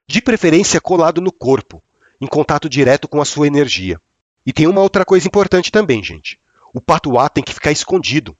de 0.07 0.21
preferência 0.21 0.81
colado 0.81 1.21
no 1.21 1.31
corpo, 1.31 1.81
em 2.19 2.27
contato 2.27 2.67
direto 2.67 3.07
com 3.07 3.21
a 3.21 3.25
sua 3.25 3.47
energia. 3.47 4.01
E 4.45 4.51
tem 4.51 4.67
uma 4.67 4.81
outra 4.81 5.05
coisa 5.05 5.27
importante 5.27 5.71
também, 5.71 6.03
gente. 6.03 6.39
O 6.73 6.81
patuá 6.81 7.29
tem 7.29 7.43
que 7.43 7.53
ficar 7.53 7.71
escondido. 7.71 8.35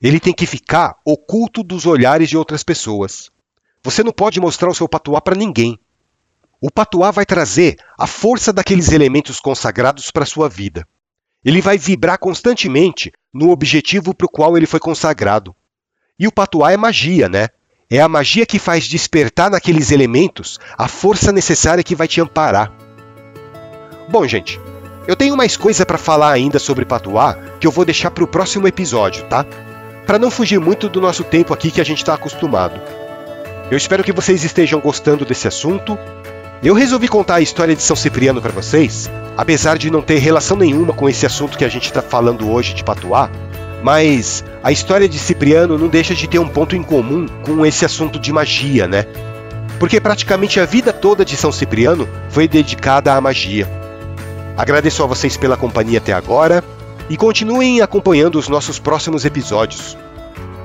Ele 0.00 0.20
tem 0.20 0.32
que 0.32 0.46
ficar 0.46 0.96
oculto 1.04 1.62
dos 1.62 1.86
olhares 1.86 2.28
de 2.28 2.36
outras 2.36 2.62
pessoas. 2.62 3.30
Você 3.82 4.02
não 4.02 4.12
pode 4.12 4.40
mostrar 4.40 4.70
o 4.70 4.74
seu 4.74 4.88
patuá 4.88 5.20
para 5.20 5.34
ninguém. 5.34 5.78
O 6.66 6.70
patuá 6.70 7.10
vai 7.10 7.26
trazer 7.26 7.76
a 7.98 8.06
força 8.06 8.50
daqueles 8.50 8.90
elementos 8.90 9.38
consagrados 9.38 10.10
para 10.10 10.24
sua 10.24 10.48
vida. 10.48 10.88
Ele 11.44 11.60
vai 11.60 11.76
vibrar 11.76 12.16
constantemente 12.16 13.12
no 13.34 13.50
objetivo 13.50 14.14
para 14.14 14.24
o 14.24 14.30
qual 14.30 14.56
ele 14.56 14.64
foi 14.64 14.80
consagrado. 14.80 15.54
E 16.18 16.26
o 16.26 16.32
patuá 16.32 16.72
é 16.72 16.76
magia, 16.78 17.28
né? 17.28 17.48
É 17.90 18.00
a 18.00 18.08
magia 18.08 18.46
que 18.46 18.58
faz 18.58 18.88
despertar 18.88 19.50
naqueles 19.50 19.90
elementos 19.90 20.58
a 20.78 20.88
força 20.88 21.30
necessária 21.30 21.84
que 21.84 21.94
vai 21.94 22.08
te 22.08 22.22
amparar. 22.22 22.72
Bom, 24.08 24.26
gente, 24.26 24.58
eu 25.06 25.14
tenho 25.14 25.36
mais 25.36 25.58
coisa 25.58 25.84
para 25.84 25.98
falar 25.98 26.32
ainda 26.32 26.58
sobre 26.58 26.86
patuá 26.86 27.34
que 27.60 27.66
eu 27.66 27.70
vou 27.70 27.84
deixar 27.84 28.10
para 28.10 28.24
o 28.24 28.26
próximo 28.26 28.66
episódio, 28.66 29.22
tá? 29.24 29.44
para 30.06 30.18
não 30.18 30.30
fugir 30.30 30.58
muito 30.58 30.88
do 30.88 30.98
nosso 30.98 31.24
tempo 31.24 31.52
aqui 31.52 31.70
que 31.70 31.82
a 31.82 31.84
gente 31.84 31.98
está 31.98 32.14
acostumado. 32.14 32.80
Eu 33.70 33.76
espero 33.76 34.02
que 34.02 34.12
vocês 34.12 34.44
estejam 34.44 34.80
gostando 34.80 35.26
desse 35.26 35.46
assunto. 35.46 35.98
Eu 36.64 36.72
resolvi 36.72 37.08
contar 37.08 37.34
a 37.34 37.40
história 37.42 37.76
de 37.76 37.82
São 37.82 37.94
Cipriano 37.94 38.40
para 38.40 38.50
vocês, 38.50 39.10
apesar 39.36 39.76
de 39.76 39.90
não 39.90 40.00
ter 40.00 40.16
relação 40.16 40.56
nenhuma 40.56 40.94
com 40.94 41.06
esse 41.06 41.26
assunto 41.26 41.58
que 41.58 41.64
a 41.64 41.68
gente 41.68 41.84
está 41.84 42.00
falando 42.00 42.50
hoje 42.50 42.72
de 42.72 42.82
Patuá, 42.82 43.28
Mas 43.82 44.42
a 44.62 44.72
história 44.72 45.06
de 45.06 45.18
Cipriano 45.18 45.76
não 45.76 45.88
deixa 45.88 46.14
de 46.14 46.26
ter 46.26 46.38
um 46.38 46.48
ponto 46.48 46.74
em 46.74 46.82
comum 46.82 47.26
com 47.42 47.66
esse 47.66 47.84
assunto 47.84 48.18
de 48.18 48.32
magia, 48.32 48.88
né? 48.88 49.04
Porque 49.78 50.00
praticamente 50.00 50.58
a 50.58 50.64
vida 50.64 50.90
toda 50.90 51.22
de 51.22 51.36
São 51.36 51.52
Cipriano 51.52 52.08
foi 52.30 52.48
dedicada 52.48 53.12
à 53.12 53.20
magia. 53.20 53.68
Agradeço 54.56 55.02
a 55.02 55.06
vocês 55.06 55.36
pela 55.36 55.58
companhia 55.58 55.98
até 55.98 56.14
agora 56.14 56.64
e 57.10 57.16
continuem 57.18 57.82
acompanhando 57.82 58.38
os 58.38 58.48
nossos 58.48 58.78
próximos 58.78 59.26
episódios. 59.26 59.98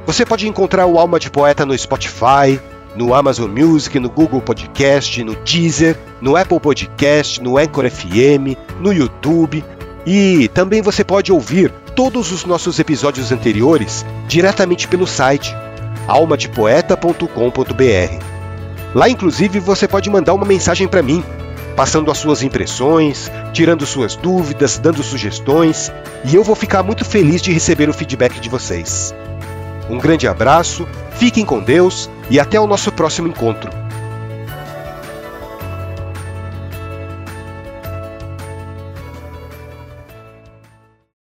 Você 0.06 0.26
pode 0.26 0.48
encontrar 0.48 0.86
o 0.86 0.98
Alma 0.98 1.20
de 1.20 1.30
Poeta 1.30 1.66
no 1.66 1.78
Spotify, 1.78 2.58
no 2.96 3.14
Amazon 3.14 3.50
Music, 3.50 4.00
no 4.00 4.10
Google 4.10 4.42
Podcast, 4.42 5.24
no 5.24 5.36
Deezer, 5.36 5.98
no 6.22 6.36
Apple 6.36 6.60
Podcast, 6.60 7.42
no 7.42 7.58
Anchor 7.58 7.90
FM, 7.90 8.58
no 8.80 8.92
YouTube 8.92 9.64
e 10.06 10.48
também 10.50 10.82
você 10.82 11.04
pode 11.04 11.32
ouvir 11.32 11.72
todos 11.96 12.32
os 12.32 12.46
nossos 12.46 12.80
episódios 12.80 13.32
anteriores 13.32 14.06
diretamente 14.28 14.88
pelo 14.88 15.06
site 15.06 15.56
almadepoeta.com.br. 16.08 18.24
Lá, 18.96 19.08
inclusive, 19.08 19.60
você 19.60 19.88
pode 19.88 20.10
mandar 20.10 20.34
uma 20.34 20.46
mensagem 20.46 20.88
para 20.88 21.04
mim, 21.04 21.24
passando 21.76 22.10
as 22.10 22.18
suas 22.18 22.42
impressões, 22.42 23.32
tirando 23.54 23.86
suas 23.86 24.16
dúvidas, 24.16 24.80
dando 24.80 25.04
sugestões, 25.04 25.92
e 26.26 26.34
eu 26.34 26.44
vou 26.44 26.56
ficar 26.56 26.82
muito 26.82 27.06
feliz 27.06 27.42
de 27.42 27.54
receber 27.54 27.88
o 27.88 27.94
feedback 27.94 28.40
de 28.40 28.50
vocês. 28.50 29.14
Um 29.88 30.00
grande 30.00 30.28
abraço, 30.28 30.88
fiquem 31.20 31.44
com 31.44 31.60
Deus 31.60 32.10
e 32.30 32.40
até 32.40 32.58
o 32.58 32.66
nosso 32.66 32.92
próximo 32.94 33.28
encontro. 33.28 33.89